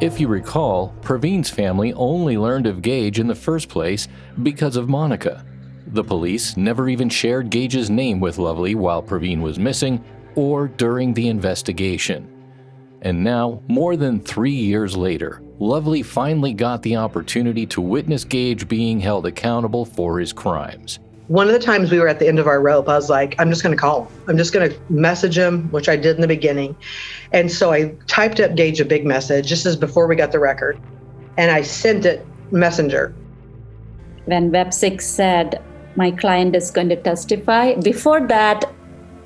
If 0.00 0.20
you 0.20 0.28
recall, 0.28 0.94
Pravin's 1.00 1.50
family 1.50 1.92
only 1.94 2.38
learned 2.38 2.68
of 2.68 2.82
Gaege 2.82 3.18
in 3.18 3.26
the 3.26 3.34
first 3.34 3.68
place 3.68 4.06
because 4.44 4.76
of 4.76 4.88
Monica. 4.88 5.44
The 5.88 6.04
police 6.04 6.56
never 6.56 6.88
even 6.88 7.08
shared 7.08 7.50
Gaege's 7.50 7.90
name 7.90 8.20
with 8.20 8.38
Lovely 8.38 8.76
while 8.76 9.02
Pravin 9.02 9.40
was 9.40 9.58
missing 9.58 10.04
or 10.36 10.68
during 10.68 11.14
the 11.14 11.26
investigation. 11.26 12.32
And 13.02 13.24
now, 13.24 13.60
more 13.66 13.96
than 13.96 14.20
three 14.20 14.52
years 14.52 14.96
later, 14.96 15.42
Lovely 15.58 16.04
finally 16.04 16.52
got 16.52 16.80
the 16.82 16.94
opportunity 16.94 17.66
to 17.66 17.80
witness 17.80 18.24
Gaege 18.24 18.68
being 18.68 19.00
held 19.00 19.26
accountable 19.26 19.84
for 19.84 20.20
his 20.20 20.32
crimes. 20.32 21.00
One 21.28 21.46
of 21.46 21.52
the 21.52 21.58
times 21.58 21.90
we 21.90 21.98
were 21.98 22.08
at 22.08 22.18
the 22.18 22.26
end 22.26 22.38
of 22.38 22.46
our 22.46 22.60
rope, 22.60 22.88
I 22.88 22.94
was 22.94 23.10
like, 23.10 23.34
I'm 23.38 23.50
just 23.50 23.62
going 23.62 23.76
to 23.76 23.80
call 23.80 24.06
him. 24.06 24.12
I'm 24.28 24.38
just 24.38 24.54
going 24.54 24.70
to 24.70 24.78
message 24.88 25.36
him, 25.36 25.70
which 25.70 25.86
I 25.86 25.94
did 25.94 26.16
in 26.16 26.22
the 26.22 26.28
beginning. 26.28 26.74
And 27.32 27.52
so 27.52 27.70
I 27.70 27.94
typed 28.06 28.40
up 28.40 28.52
Gaege 28.52 28.80
a 28.80 28.84
big 28.86 29.04
message 29.04 29.46
just 29.46 29.66
as 29.66 29.76
before 29.76 30.06
we 30.06 30.16
got 30.16 30.32
the 30.32 30.38
record, 30.38 30.80
and 31.36 31.50
I 31.50 31.60
sent 31.60 32.06
it 32.06 32.26
messenger. 32.50 33.14
When 34.24 34.50
Wepsiec 34.50 35.02
said, 35.02 35.62
My 35.96 36.12
client 36.12 36.56
is 36.56 36.70
going 36.70 36.88
to 36.88 36.96
testify, 36.96 37.74
before 37.74 38.26
that, 38.28 38.64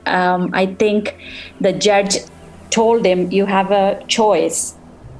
um, 0.07 0.51
I 0.53 0.67
think 0.67 1.17
the 1.61 1.73
judge 1.73 2.17
told 2.71 3.07
him, 3.07 3.31
You 3.31 3.47
have 3.47 3.71
a 3.71 4.05
choice. 4.09 4.77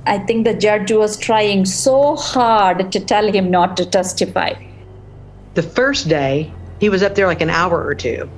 I 0.07 0.19
think 0.19 0.45
the 0.45 0.55
judge 0.55 0.91
was 0.91 1.17
trying 1.17 1.65
so 1.65 2.17
hard 2.17 2.91
to 2.91 2.99
tell 2.99 3.31
him 3.31 3.53
not 3.53 3.77
to 3.77 3.87
testify. 3.87 4.55
The 5.55 5.63
first 5.63 6.09
day, 6.09 6.53
he 6.83 6.89
was 6.89 7.01
up 7.05 7.15
there 7.15 7.29
like 7.29 7.41
an 7.41 7.49
hour 7.49 7.87
or 7.87 7.95
two. 7.95 8.29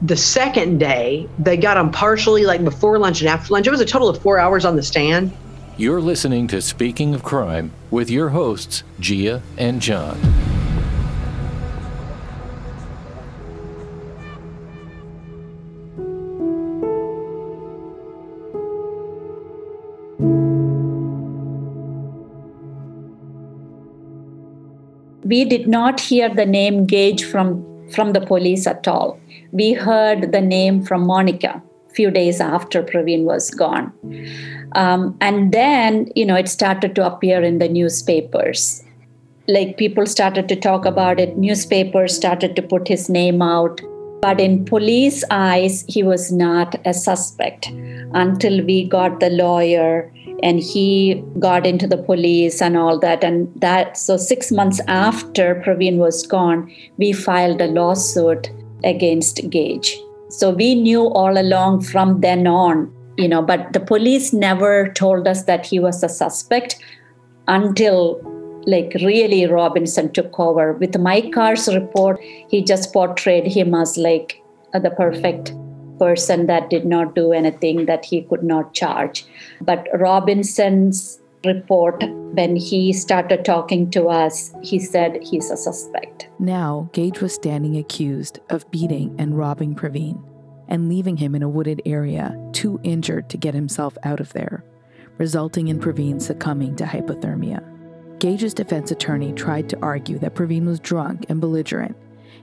The 0.00 0.16
second 0.16 0.78
day, 0.78 1.28
they 1.38 1.58
got 1.58 1.76
him 1.76 1.90
partially 1.90 2.46
like 2.46 2.64
before 2.64 2.98
lunch 2.98 3.20
and 3.20 3.28
after 3.28 3.52
lunch. 3.52 3.66
It 3.66 3.70
was 3.70 3.82
a 3.82 3.84
total 3.84 4.08
of 4.08 4.22
four 4.22 4.38
hours 4.38 4.64
on 4.64 4.74
the 4.74 4.82
stand. 4.82 5.30
You're 5.76 6.00
listening 6.00 6.46
to 6.46 6.62
Speaking 6.62 7.14
of 7.14 7.22
Crime 7.22 7.72
with 7.90 8.08
your 8.08 8.30
hosts, 8.30 8.84
Jia 9.00 9.42
and 9.58 9.82
John. 9.82 10.18
we 25.24 25.44
did 25.44 25.66
not 25.66 26.00
hear 26.00 26.32
the 26.32 26.46
name 26.46 26.86
Gaege 26.86 27.24
from, 27.24 27.64
from 27.92 28.12
the 28.12 28.20
police 28.20 28.66
at 28.66 28.86
all. 28.88 29.18
We 29.52 29.72
heard 29.72 30.32
the 30.32 30.40
name 30.40 30.82
from 30.84 31.06
Monica 31.06 31.62
a 31.90 31.94
few 31.94 32.10
days 32.10 32.40
after 32.40 32.82
Pravin 32.82 33.24
was 33.24 33.50
gone. 33.50 33.92
Um, 34.74 35.16
and 35.20 35.52
then, 35.52 36.10
you 36.16 36.26
know, 36.26 36.34
it 36.34 36.48
started 36.48 36.94
to 36.96 37.06
appear 37.06 37.42
in 37.42 37.58
the 37.58 37.68
newspapers. 37.68 38.82
Like 39.46 39.76
people 39.76 40.06
started 40.06 40.48
to 40.48 40.56
talk 40.56 40.84
about 40.86 41.20
it, 41.20 41.36
newspapers 41.36 42.16
started 42.16 42.56
to 42.56 42.62
put 42.62 42.88
his 42.88 43.08
name 43.08 43.42
out. 43.42 43.80
But 44.24 44.40
in 44.40 44.64
police 44.64 45.22
eyes, 45.30 45.84
he 45.86 46.02
was 46.02 46.32
not 46.32 46.76
a 46.86 46.94
suspect 46.94 47.66
until 48.22 48.64
we 48.64 48.88
got 48.88 49.20
the 49.20 49.28
lawyer 49.30 50.10
and 50.42 50.60
he 50.60 51.22
got 51.38 51.66
into 51.66 51.86
the 51.86 51.98
police 51.98 52.62
and 52.62 52.76
all 52.76 52.98
that. 53.00 53.22
And 53.22 53.52
that 53.60 53.98
so 53.98 54.16
6 54.16 54.50
months 54.52 54.80
after 54.88 55.62
Pravin 55.66 55.98
was 55.98 56.26
gone 56.26 56.72
we 56.96 57.12
filed 57.12 57.60
a 57.60 57.66
lawsuit 57.66 58.50
against 58.82 59.44
Gaege. 59.50 59.94
So 60.30 60.50
we 60.50 60.74
knew 60.74 61.06
all 61.22 61.38
along 61.38 61.82
from 61.82 62.20
then 62.20 62.46
on 62.46 62.90
you 63.16 63.28
know 63.28 63.42
but 63.42 63.72
the 63.74 63.80
police 63.80 64.32
never 64.32 64.70
told 65.00 65.28
us 65.32 65.44
that 65.44 65.66
he 65.66 65.78
was 65.78 66.02
a 66.02 66.08
suspect 66.08 66.76
until 67.46 67.98
like 68.66 68.92
really 69.02 69.46
robinson 69.46 70.10
took 70.12 70.38
over 70.38 70.72
with 70.74 70.98
mike 70.98 71.32
carr's 71.32 71.68
report 71.74 72.18
he 72.48 72.62
just 72.62 72.92
portrayed 72.92 73.46
him 73.46 73.74
as 73.74 73.96
like 73.96 74.42
uh, 74.74 74.78
the 74.78 74.90
perfect 74.90 75.52
person 75.98 76.46
that 76.46 76.70
did 76.70 76.84
not 76.84 77.14
do 77.14 77.32
anything 77.32 77.86
that 77.86 78.04
he 78.04 78.22
could 78.22 78.42
not 78.42 78.74
charge. 78.74 79.24
But 79.60 79.86
Robinson's 79.94 81.20
report, 81.44 82.02
when 82.34 82.56
he 82.56 82.92
started 82.92 83.44
talking 83.44 83.90
to 83.92 84.08
us, 84.08 84.52
he 84.62 84.78
said 84.78 85.22
he's 85.22 85.50
a 85.50 85.56
suspect. 85.56 86.28
Now, 86.38 86.90
Gaege 86.92 87.20
was 87.20 87.34
standing 87.34 87.76
accused 87.76 88.40
of 88.50 88.68
beating 88.70 89.14
and 89.18 89.36
robbing 89.36 89.74
Pravin 89.74 90.22
and 90.68 90.88
leaving 90.88 91.16
him 91.16 91.34
in 91.34 91.42
a 91.42 91.48
wooded 91.48 91.82
area, 91.84 92.34
too 92.52 92.80
injured 92.82 93.28
to 93.30 93.36
get 93.36 93.54
himself 93.54 93.96
out 94.02 94.18
of 94.18 94.32
there, 94.32 94.64
resulting 95.18 95.68
in 95.68 95.78
Pravin 95.78 96.20
succumbing 96.20 96.74
to 96.76 96.84
hypothermia. 96.84 97.73
Gaege's 98.18 98.54
defense 98.54 98.90
attorney 98.90 99.32
tried 99.32 99.68
to 99.68 99.78
argue 99.82 100.18
that 100.18 100.34
Pravin 100.34 100.66
was 100.66 100.80
drunk 100.80 101.26
and 101.28 101.40
belligerent 101.40 101.96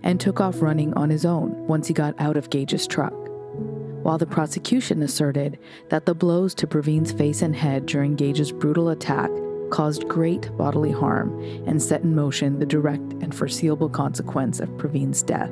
and 0.03 0.19
took 0.19 0.39
off 0.39 0.61
running 0.61 0.93
on 0.95 1.09
his 1.09 1.25
own 1.25 1.67
once 1.67 1.87
he 1.87 1.93
got 1.93 2.15
out 2.19 2.37
of 2.37 2.49
Gaege's 2.49 2.87
truck 2.87 3.13
while 4.03 4.17
the 4.17 4.25
prosecution 4.25 5.01
asserted 5.01 5.59
that 5.89 6.05
the 6.05 6.15
blows 6.15 6.53
to 6.55 6.67
Pravin's 6.67 7.11
face 7.11 7.41
and 7.41 7.55
head 7.55 7.85
during 7.85 8.15
Gaege's 8.15 8.51
brutal 8.51 8.89
attack 8.89 9.29
caused 9.69 10.07
great 10.07 10.55
bodily 10.57 10.91
harm 10.91 11.39
and 11.67 11.81
set 11.81 12.01
in 12.01 12.15
motion 12.15 12.59
the 12.59 12.65
direct 12.65 13.13
and 13.21 13.33
foreseeable 13.33 13.89
consequence 13.89 14.59
of 14.59 14.69
Pravin's 14.77 15.23
death. 15.23 15.51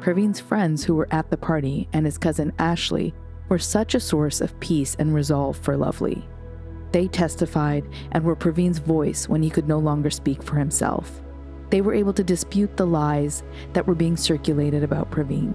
Pravin's 0.00 0.40
friends 0.40 0.84
who 0.84 0.94
were 0.94 1.08
at 1.10 1.30
the 1.30 1.36
party 1.36 1.88
and 1.92 2.06
his 2.06 2.18
cousin 2.18 2.52
Ashley 2.58 3.14
were 3.54 3.58
such 3.58 3.94
a 3.94 4.00
source 4.00 4.40
of 4.40 4.58
peace 4.58 4.96
and 4.98 5.14
resolve 5.14 5.56
for 5.56 5.76
Lovely. 5.76 6.28
They 6.90 7.06
testified 7.06 7.84
and 8.12 8.24
were 8.24 8.36
Pravin's 8.36 8.78
voice 8.78 9.28
when 9.28 9.42
he 9.42 9.50
could 9.50 9.68
no 9.68 9.78
longer 9.78 10.10
speak 10.10 10.42
for 10.42 10.56
himself 10.56 11.22
they 11.74 11.80
were 11.80 11.94
able 11.94 12.12
to 12.12 12.22
dispute 12.22 12.76
the 12.76 12.86
lies 12.86 13.42
that 13.72 13.84
were 13.84 13.96
being 13.96 14.16
circulated 14.16 14.84
about 14.84 15.10
Pravin 15.10 15.52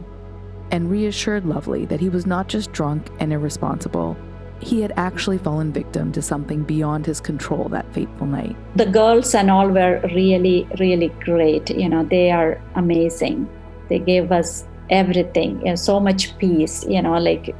and 0.69 0.91
reassured 0.91 1.45
Lovely 1.45 1.85
that 1.85 2.01
he 2.01 2.09
was 2.09 2.25
not 2.25 2.49
just 2.49 2.73
drunk 2.73 3.09
and 3.21 3.31
irresponsible. 3.31 4.17
He 4.59 4.81
had 4.81 4.91
actually 4.97 5.37
fallen 5.37 5.71
victim 5.71 6.11
to 6.11 6.21
something 6.21 6.63
beyond 6.63 7.05
his 7.05 7.21
control 7.21 7.69
that 7.69 7.91
fateful 7.93 8.27
night. 8.27 8.57
The 8.75 8.85
girls 8.85 9.33
and 9.33 9.49
all 9.49 9.69
were 9.69 10.01
really, 10.13 10.67
really 10.77 11.07
great. 11.21 11.69
You 11.69 11.87
know, 11.87 12.03
they 12.03 12.31
are 12.31 12.61
amazing. 12.75 13.47
They 13.87 13.99
gave 13.99 14.33
us 14.33 14.67
everything, 14.89 15.59
you 15.59 15.67
know, 15.67 15.75
so 15.75 16.01
much 16.01 16.37
peace, 16.37 16.85
you 16.85 17.01
know, 17.01 17.17
like 17.17 17.55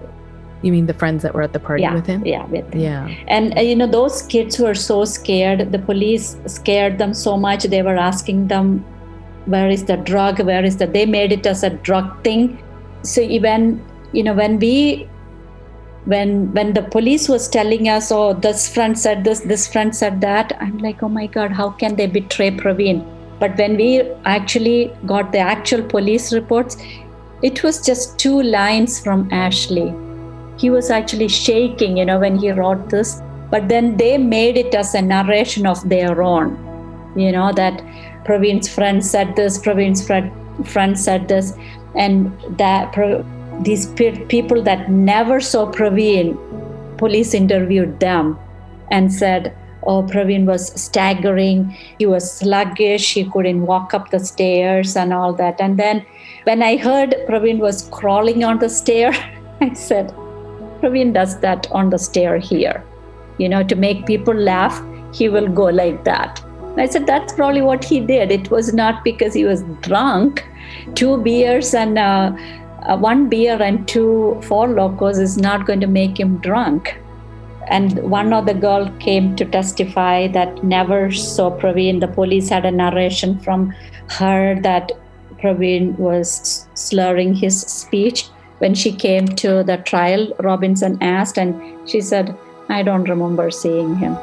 you 0.62 0.72
mean 0.72 0.88
the 0.88 0.94
friends 0.94 1.24
that 1.24 1.34
were 1.34 1.42
at 1.42 1.54
the 1.54 1.60
party 1.60 1.84
yeah, 1.84 1.94
with 1.94 2.06
him? 2.06 2.26
Yeah, 2.26 2.46
with 2.46 2.74
him. 2.74 2.80
Yeah. 2.80 3.08
And 3.28 3.58
uh, 3.58 3.62
you 3.62 3.76
know, 3.76 3.88
those 3.88 4.22
kids 4.24 4.60
were 4.60 4.76
so 4.76 5.06
scared. 5.06 5.72
The 5.72 5.80
police 5.80 6.38
scared 6.48 6.98
them 6.98 7.14
so 7.14 7.38
much. 7.38 7.64
They 7.64 7.82
were 7.82 7.98
asking 7.98 8.48
them, 8.48 8.84
"Where 9.46 9.70
is 9.70 9.86
the 9.86 9.98
drug? 9.98 10.42
Where 10.42 10.64
is 10.64 10.78
the?" 10.78 10.88
They 10.88 11.06
made 11.06 11.32
it 11.32 11.46
as 11.46 11.64
a 11.64 11.70
drug 11.70 12.24
thing. 12.24 12.62
So 13.04 13.22
even 13.22 13.86
you 14.12 14.24
know, 14.24 14.34
when 14.34 14.60
we, 14.60 15.08
when 16.06 16.52
when 16.54 16.74
the 16.74 16.82
police 16.82 17.30
was 17.30 17.48
telling 17.48 17.88
us, 17.88 18.12
"Oh, 18.12 18.34
this 18.34 18.68
friend 18.74 19.00
said 19.00 19.24
this, 19.24 19.40
this 19.42 19.68
friend 19.72 19.96
said 19.96 20.20
that," 20.22 20.58
I'm 20.60 20.78
like, 20.80 21.02
"Oh 21.04 21.10
my 21.10 21.28
God, 21.28 21.52
how 21.52 21.70
can 21.70 21.96
they 21.96 22.08
betray 22.08 22.52
Pravin?" 22.52 23.06
But 23.40 23.58
when 23.58 23.78
we 23.78 24.02
actually 24.26 24.92
got 25.06 25.32
the 25.32 25.40
actual 25.40 25.82
police 25.82 26.34
reports, 26.34 26.76
it 27.42 27.64
was 27.64 27.82
just 27.86 28.20
two 28.20 28.42
lines 28.44 29.00
from 29.00 29.30
Ashley 29.32 29.94
he 30.60 30.70
was 30.70 30.90
actually 30.90 31.30
shaking, 31.30 31.98
you 31.98 32.06
know, 32.06 32.20
when 32.20 32.38
he 32.38 32.52
wrote 32.52 32.90
this. 32.90 33.22
But 33.50 33.70
then 33.70 33.96
they 33.98 34.18
made 34.18 34.58
it 34.58 34.76
as 34.76 34.94
a 34.94 35.02
narration 35.02 35.66
of 35.66 35.88
their 35.88 36.22
own, 36.22 36.52
you 37.16 37.32
know, 37.32 37.52
that 37.54 37.82
Pravin's 38.26 38.68
friend 38.68 39.04
said 39.04 39.36
this, 39.36 39.58
Pravin's 39.58 40.06
friend, 40.06 40.32
friend 40.68 41.00
said 41.00 41.30
this, 41.30 41.54
and 41.96 42.38
that 42.58 42.94
these 43.62 43.88
people 43.88 44.62
that 44.64 44.92
never 44.92 45.40
saw 45.40 45.72
Pravin, 45.72 46.38
police 46.98 47.34
interviewed 47.34 48.00
them 48.00 48.38
and 48.92 49.12
said, 49.12 49.56
Oh, 49.84 50.04
Pravin 50.04 50.46
was 50.46 50.74
staggering. 50.80 51.70
He 51.98 52.06
was 52.06 52.30
sluggish. 52.30 53.14
He 53.14 53.24
couldn't 53.24 53.66
walk 53.66 53.94
up 53.94 54.12
the 54.12 54.20
stairs 54.20 54.98
and 54.98 55.14
all 55.14 55.34
that. 55.36 55.62
And 55.62 55.80
then 55.80 56.06
when 56.44 56.62
I 56.62 56.76
heard 56.76 57.16
Pravin 57.30 57.60
was 57.60 57.88
crawling 57.90 58.44
on 58.44 58.60
the 58.60 58.68
stair, 58.70 59.14
I 59.62 59.74
said, 59.74 60.14
Pravin 60.82 61.14
does 61.14 61.40
that 61.40 61.70
on 61.72 61.90
the 61.90 61.98
stair 61.98 62.38
here. 62.38 62.84
You 63.38 63.50
know, 63.50 63.64
to 63.64 63.76
make 63.76 64.06
people 64.06 64.34
laugh, 64.34 64.82
he 65.14 65.30
will 65.30 65.48
go 65.48 65.66
like 65.66 66.04
that. 66.04 66.44
I 66.78 66.86
said, 66.86 67.08
that's 67.08 67.34
probably 67.34 67.62
what 67.62 67.84
he 67.84 68.00
did. 68.00 68.32
It 68.32 68.52
was 68.52 68.74
not 68.74 69.04
because 69.04 69.34
he 69.34 69.44
was 69.46 69.64
drunk. 69.82 70.46
Two 70.96 71.22
beers 71.22 71.74
and 71.74 71.98
uh, 71.98 72.32
uh, 72.84 72.98
one 72.98 73.28
beer 73.28 73.62
and 73.62 73.88
two 73.88 74.40
Four 74.44 74.68
Lokos 74.68 75.20
is 75.20 75.38
not 75.38 75.66
going 75.66 75.82
to 75.82 75.88
make 75.88 76.20
him 76.20 76.38
drunk. 76.38 76.98
And 77.68 78.00
one 78.10 78.34
other 78.34 78.54
girl 78.54 78.90
came 79.00 79.36
to 79.36 79.46
testify 79.46 80.28
that 80.30 80.64
never 80.64 81.12
saw 81.12 81.52
Pravin. 81.52 82.00
The 82.00 82.08
police 82.08 82.50
had 82.50 82.66
a 82.66 82.72
narration 82.72 83.40
from 83.40 83.74
her 84.08 84.60
that 84.62 84.92
Pravin 85.38 85.98
was 85.98 86.68
slurring 86.74 87.34
his 87.36 87.62
speech 87.62 88.26
when 88.60 88.76
she 88.76 88.92
came 88.92 89.26
to 89.26 89.64
the 89.64 89.78
trial, 89.78 90.32
Robinson 90.40 90.98
asked, 91.02 91.38
and 91.38 91.90
she 91.90 92.02
said, 92.02 92.38
I 92.68 92.84
don't 92.84 93.10
remember 93.10 93.50
seeing 93.50 93.96
him. 93.96 94.16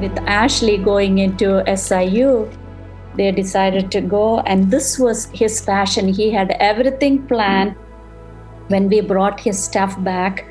With 0.00 0.16
Ashley 0.26 0.78
going 0.78 1.18
into 1.18 1.64
SIU, 1.76 2.48
they 3.16 3.32
decided 3.32 3.90
to 3.92 4.00
go 4.00 4.40
and 4.40 4.70
this 4.70 4.98
was 4.98 5.26
his 5.32 5.60
passion. 5.60 6.08
He 6.08 6.30
had 6.30 6.56
everything 6.60 7.26
planned. 7.26 7.74
When 8.68 8.88
we 8.88 9.00
brought 9.00 9.40
his 9.40 9.62
stuff 9.62 10.02
back 10.04 10.44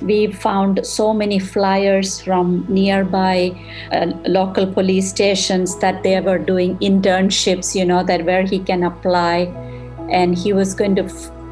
we 0.00 0.26
found 0.32 0.84
so 0.86 1.12
many 1.12 1.38
flyers 1.38 2.20
from 2.20 2.66
nearby 2.68 3.58
uh, 3.92 4.06
local 4.26 4.66
police 4.66 5.08
stations 5.08 5.78
that 5.78 6.02
they 6.02 6.20
were 6.20 6.38
doing 6.38 6.76
internships 6.78 7.74
you 7.74 7.84
know 7.84 8.02
that 8.04 8.24
where 8.24 8.42
he 8.42 8.58
can 8.58 8.84
apply. 8.84 9.52
And 10.10 10.36
he 10.36 10.52
was 10.52 10.74
going 10.74 10.96
to 10.96 11.08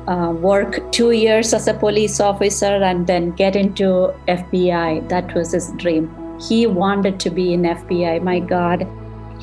uh, 0.06 0.32
work 0.32 0.93
two 0.93 1.12
years 1.12 1.55
as 1.55 1.69
a 1.69 1.75
police 1.75 2.20
officer 2.20 2.67
and 2.67 3.06
then 3.06 3.31
get 3.31 3.56
into 3.56 4.12
fbi 4.29 5.08
that 5.08 5.35
was 5.35 5.53
his 5.53 5.73
dream. 5.76 6.11
He 6.41 6.67
wanted 6.67 7.20
to 7.20 7.31
be 7.31 7.53
in 7.55 7.62
fbi 7.62 8.23
my 8.23 8.41
god 8.41 8.87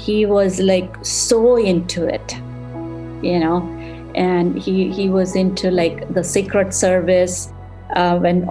he 0.07 0.25
was 0.25 0.59
like 0.59 0.97
so 1.01 1.57
into 1.57 2.05
it 2.19 2.39
you 3.21 3.39
know? 3.39 3.61
And 4.15 4.57
he 4.57 4.91
he 4.91 5.09
was 5.09 5.35
into 5.35 5.71
like 5.71 6.13
the 6.13 6.23
secret 6.23 6.73
service 6.73 7.51
uh, 7.95 8.17
when 8.17 8.47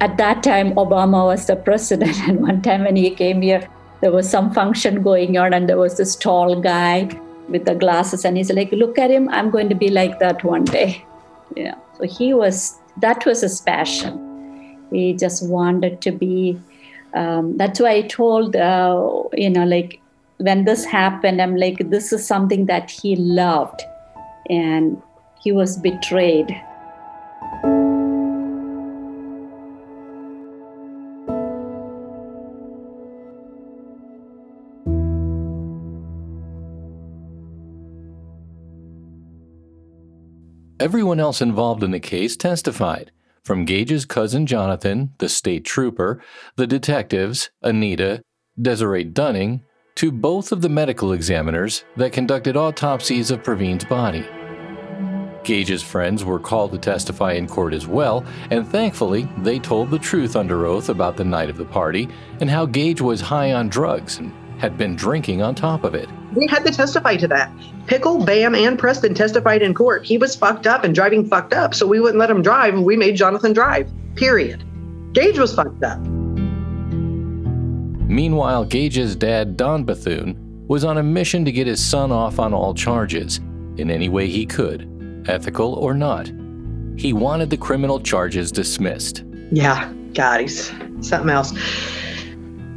at 0.00 0.16
that 0.16 0.42
time 0.42 0.72
obama 0.74 1.24
was 1.26 1.46
the 1.46 1.56
president. 1.56 2.16
And 2.28 2.40
one 2.40 2.62
time 2.62 2.84
when 2.84 2.96
he 2.96 3.10
came 3.10 3.42
here 3.42 3.68
there 4.00 4.12
was 4.12 4.30
some 4.30 4.52
function 4.54 5.02
going 5.02 5.36
on 5.38 5.52
and 5.52 5.68
there 5.68 5.78
was 5.78 5.96
this 5.96 6.14
tall 6.14 6.60
guy 6.60 7.08
with 7.48 7.64
the 7.64 7.74
glasses 7.74 8.24
and 8.24 8.36
he's 8.36 8.52
like 8.52 8.70
look 8.72 8.98
at 8.98 9.10
him. 9.10 9.28
I'm 9.30 9.50
going 9.50 9.68
to 9.70 9.74
be 9.74 9.88
like 9.88 10.18
that 10.20 10.44
one 10.44 10.64
day. 10.64 11.04
Yeah. 11.56 11.74
So 11.96 12.04
he 12.04 12.34
was 12.34 12.78
that 12.98 13.24
was 13.24 13.40
his 13.40 13.60
passion. 13.60 14.24
He 14.90 15.14
just 15.14 15.46
wanted 15.46 16.00
to 16.02 16.12
be 16.12 16.60
um, 17.14 17.56
that's 17.56 17.80
why 17.80 17.92
i 17.92 18.02
told 18.02 18.54
uh, 18.54 19.22
you 19.32 19.48
know 19.48 19.64
like 19.64 19.98
when 20.38 20.64
this 20.64 20.84
happened, 20.84 21.42
I'm 21.42 21.56
like, 21.56 21.90
this 21.90 22.12
is 22.12 22.26
something 22.26 22.66
that 22.66 22.90
he 22.90 23.16
loved, 23.16 23.82
and 24.48 25.00
he 25.42 25.52
was 25.52 25.76
betrayed. 25.76 26.48
Everyone 40.80 41.18
else 41.18 41.42
involved 41.42 41.82
in 41.82 41.90
the 41.90 41.98
case 41.98 42.36
testified, 42.36 43.10
from 43.42 43.64
Gaege's 43.64 44.04
cousin 44.04 44.46
Jonathan, 44.46 45.12
the 45.18 45.28
state 45.28 45.64
trooper, 45.64 46.22
the 46.54 46.68
detectives, 46.68 47.50
Anita, 47.62 48.22
Desiree 48.60 49.02
Dunning, 49.02 49.64
to 49.98 50.12
both 50.12 50.52
of 50.52 50.62
the 50.62 50.68
medical 50.68 51.12
examiners 51.12 51.84
that 51.96 52.12
conducted 52.12 52.56
autopsies 52.56 53.32
of 53.32 53.42
Pravin's 53.42 53.84
body. 53.84 54.24
Gaege's 55.42 55.82
friends 55.82 56.24
were 56.24 56.38
called 56.38 56.70
to 56.70 56.78
testify 56.78 57.32
in 57.32 57.48
court 57.48 57.74
as 57.74 57.88
well, 57.88 58.24
and 58.52 58.64
thankfully, 58.64 59.28
they 59.38 59.58
told 59.58 59.90
the 59.90 59.98
truth 59.98 60.36
under 60.36 60.66
oath 60.66 60.88
about 60.88 61.16
the 61.16 61.24
night 61.24 61.50
of 61.50 61.56
the 61.56 61.64
party 61.64 62.08
and 62.40 62.48
how 62.48 62.64
Gaege 62.64 63.00
was 63.00 63.20
high 63.20 63.52
on 63.52 63.68
drugs 63.68 64.18
and 64.18 64.32
had 64.60 64.78
been 64.78 64.94
drinking 64.94 65.42
on 65.42 65.56
top 65.56 65.82
of 65.82 65.96
it. 65.96 66.08
They 66.32 66.46
had 66.46 66.64
to 66.66 66.70
testify 66.70 67.16
to 67.16 67.26
that. 67.28 67.50
Pickle, 67.88 68.24
Bam, 68.24 68.54
and 68.54 68.78
Preston 68.78 69.14
testified 69.14 69.62
in 69.62 69.74
court. 69.74 70.06
He 70.06 70.16
was 70.16 70.36
fucked 70.36 70.68
up 70.68 70.84
and 70.84 70.94
driving 70.94 71.26
fucked 71.26 71.54
up, 71.54 71.74
so 71.74 71.88
we 71.88 71.98
wouldn't 71.98 72.20
let 72.20 72.30
him 72.30 72.40
drive, 72.40 72.74
and 72.74 72.84
we 72.84 72.96
made 72.96 73.16
Jonathan 73.16 73.52
drive. 73.52 73.90
Period. 74.14 74.62
Gaege 75.12 75.38
was 75.38 75.52
fucked 75.52 75.82
up. 75.82 75.98
Meanwhile, 78.08 78.64
Gaege's 78.64 79.14
dad, 79.14 79.56
Don 79.58 79.84
Bethune, 79.84 80.64
was 80.66 80.82
on 80.82 80.96
a 80.96 81.02
mission 81.02 81.44
to 81.44 81.52
get 81.52 81.66
his 81.66 81.84
son 81.84 82.10
off 82.10 82.38
on 82.38 82.54
all 82.54 82.72
charges, 82.72 83.36
in 83.76 83.90
any 83.90 84.08
way 84.08 84.26
he 84.28 84.46
could, 84.46 85.24
ethical 85.28 85.74
or 85.74 85.92
not. 85.92 86.32
He 86.96 87.12
wanted 87.12 87.50
the 87.50 87.58
criminal 87.58 88.00
charges 88.00 88.50
dismissed. 88.50 89.24
Yeah, 89.52 89.92
God, 90.14 90.40
he's 90.40 90.72
something 91.02 91.28
else. 91.28 91.52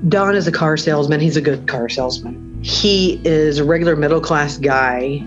Don 0.10 0.36
is 0.36 0.48
a 0.48 0.52
car 0.52 0.76
salesman. 0.76 1.22
He's 1.22 1.38
a 1.38 1.42
good 1.42 1.66
car 1.66 1.88
salesman. 1.88 2.60
He 2.62 3.22
is 3.24 3.58
a 3.58 3.64
regular 3.64 3.96
middle 3.96 4.22
class 4.22 4.58
guy 4.58 5.26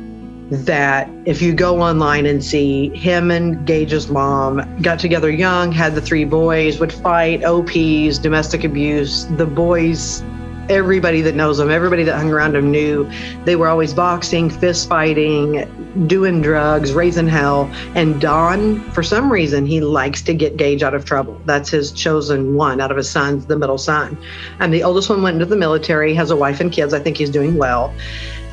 that 0.50 1.08
if 1.24 1.40
you 1.40 1.54
go 1.54 1.80
online 1.80 2.26
and 2.26 2.44
see 2.44 2.90
him 2.90 3.30
and 3.30 3.66
Gaege's 3.66 4.08
mom 4.08 4.82
got 4.82 4.98
together 4.98 5.30
young, 5.30 5.72
had 5.72 5.94
the 5.94 6.00
three 6.00 6.24
boys, 6.24 6.78
would 6.80 6.92
fight, 6.92 7.44
OPs, 7.44 8.18
domestic 8.18 8.64
abuse. 8.64 9.24
The 9.36 9.46
boys, 9.46 10.22
everybody 10.68 11.22
that 11.22 11.34
knows 11.34 11.58
them, 11.58 11.70
everybody 11.70 12.04
that 12.04 12.16
hung 12.16 12.30
around 12.30 12.54
them 12.54 12.70
knew 12.70 13.10
they 13.44 13.56
were 13.56 13.68
always 13.68 13.94
boxing, 13.94 14.50
fist 14.50 14.88
fighting, 14.88 15.66
doing 16.06 16.42
drugs, 16.42 16.92
raising 16.92 17.26
hell. 17.26 17.70
And 17.94 18.20
Don, 18.20 18.80
for 18.90 19.02
some 19.02 19.32
reason, 19.32 19.64
he 19.64 19.80
likes 19.80 20.20
to 20.22 20.34
get 20.34 20.58
Gaege 20.58 20.82
out 20.82 20.94
of 20.94 21.06
trouble. 21.06 21.40
That's 21.46 21.70
his 21.70 21.90
chosen 21.90 22.54
one 22.54 22.82
out 22.82 22.90
of 22.90 22.98
his 22.98 23.10
sons, 23.10 23.46
the 23.46 23.58
middle 23.58 23.78
son. 23.78 24.18
And 24.60 24.74
the 24.74 24.82
oldest 24.82 25.08
one 25.08 25.22
went 25.22 25.34
into 25.34 25.46
the 25.46 25.56
military, 25.56 26.14
has 26.14 26.30
a 26.30 26.36
wife 26.36 26.60
and 26.60 26.70
kids. 26.70 26.92
I 26.92 26.98
think 26.98 27.16
he's 27.16 27.30
doing 27.30 27.56
well. 27.56 27.94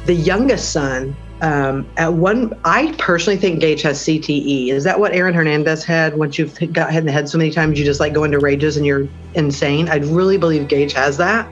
The 0.05 0.15
youngest 0.15 0.71
son 0.71 1.15
um, 1.41 1.89
at 1.97 2.13
one, 2.13 2.53
I 2.65 2.93
personally 2.99 3.37
think 3.37 3.61
Gaege 3.61 3.81
has 3.81 3.99
CTE. 3.99 4.69
Is 4.69 4.83
that 4.83 4.99
what 4.99 5.11
Aaron 5.11 5.33
Hernandez 5.33 5.83
had? 5.83 6.15
Once 6.15 6.37
you've 6.37 6.55
got 6.71 6.91
hit 6.91 6.99
in 6.99 7.05
the 7.07 7.11
head 7.11 7.27
so 7.27 7.39
many 7.39 7.49
times, 7.49 7.79
you 7.79 7.85
just 7.85 7.99
like 7.99 8.13
go 8.13 8.23
into 8.23 8.37
rages 8.37 8.77
and 8.77 8.85
you're 8.85 9.07
insane. 9.33 9.89
I 9.89 9.95
really 9.97 10.37
believe 10.37 10.67
Gaege 10.67 10.91
has 10.91 11.17
that, 11.17 11.51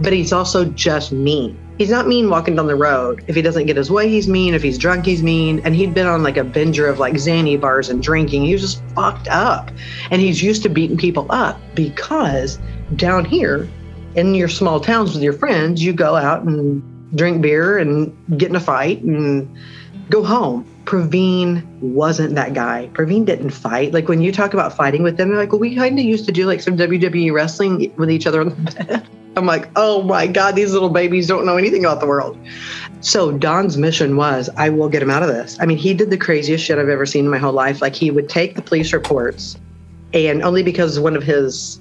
but 0.00 0.14
he's 0.14 0.32
also 0.32 0.64
just 0.64 1.12
mean. 1.12 1.58
He's 1.76 1.90
not 1.90 2.08
mean 2.08 2.30
walking 2.30 2.56
down 2.56 2.66
the 2.66 2.76
road. 2.76 3.22
If 3.26 3.36
he 3.36 3.42
doesn't 3.42 3.66
get 3.66 3.76
his 3.76 3.90
way, 3.90 4.08
he's 4.08 4.26
mean. 4.26 4.54
If 4.54 4.62
he's 4.62 4.78
drunk, 4.78 5.04
he's 5.04 5.22
mean. 5.22 5.60
And 5.66 5.76
he'd 5.76 5.92
been 5.92 6.06
on 6.06 6.22
like 6.22 6.38
a 6.38 6.44
binger 6.44 6.88
of 6.88 6.98
like 6.98 7.12
Xanny 7.14 7.60
bars 7.60 7.90
and 7.90 8.02
drinking. 8.02 8.46
He 8.46 8.54
was 8.54 8.62
just 8.62 8.82
fucked 8.94 9.28
up. 9.28 9.70
And 10.10 10.22
he's 10.22 10.42
used 10.42 10.62
to 10.62 10.70
beating 10.70 10.96
people 10.96 11.26
up 11.28 11.60
because 11.74 12.58
down 12.94 13.26
here 13.26 13.68
in 14.14 14.34
your 14.34 14.48
small 14.48 14.80
towns 14.80 15.12
with 15.12 15.22
your 15.22 15.34
friends, 15.34 15.84
you 15.84 15.92
go 15.92 16.16
out 16.16 16.44
and 16.44 16.82
drink 17.16 17.42
beer 17.42 17.78
and 17.78 18.16
get 18.38 18.50
in 18.50 18.56
a 18.56 18.60
fight 18.60 19.02
and 19.02 19.56
go 20.10 20.22
home. 20.22 20.64
Pravin 20.84 21.66
wasn't 21.80 22.36
that 22.36 22.54
guy. 22.54 22.88
Pravin 22.92 23.24
didn't 23.24 23.50
fight. 23.50 23.92
Like 23.92 24.08
when 24.08 24.22
you 24.22 24.30
talk 24.30 24.54
about 24.54 24.76
fighting 24.76 25.02
with 25.02 25.16
them, 25.16 25.30
they're 25.30 25.38
like, 25.38 25.50
well, 25.50 25.58
we 25.58 25.74
kind 25.74 25.98
of 25.98 26.04
used 26.04 26.26
to 26.26 26.32
do 26.32 26.46
like 26.46 26.60
some 26.60 26.76
WWE 26.76 27.32
wrestling 27.32 27.92
with 27.96 28.10
each 28.10 28.26
other 28.26 28.40
on 28.40 28.50
the 28.50 28.54
bed. 28.84 29.08
I'm 29.36 29.46
like, 29.46 29.68
oh 29.76 30.02
my 30.02 30.26
God, 30.26 30.54
these 30.54 30.72
little 30.72 30.88
babies 30.88 31.26
don't 31.26 31.44
know 31.44 31.56
anything 31.56 31.84
about 31.84 32.00
the 32.00 32.06
world. 32.06 32.38
So 33.00 33.32
Don's 33.32 33.76
mission 33.76 34.16
was, 34.16 34.48
I 34.56 34.70
will 34.70 34.88
get 34.88 35.02
him 35.02 35.10
out 35.10 35.22
of 35.22 35.28
this. 35.28 35.58
I 35.60 35.66
mean, 35.66 35.76
he 35.76 35.92
did 35.92 36.08
the 36.10 36.16
craziest 36.16 36.64
shit 36.64 36.78
I've 36.78 36.88
ever 36.88 37.04
seen 37.04 37.26
in 37.26 37.30
my 37.30 37.38
whole 37.38 37.52
life. 37.52 37.82
Like 37.82 37.94
he 37.94 38.10
would 38.10 38.28
take 38.28 38.54
the 38.54 38.62
police 38.62 38.92
reports 38.92 39.58
and 40.14 40.42
only 40.42 40.62
because 40.62 40.98
one 40.98 41.16
of 41.16 41.22
his 41.22 41.80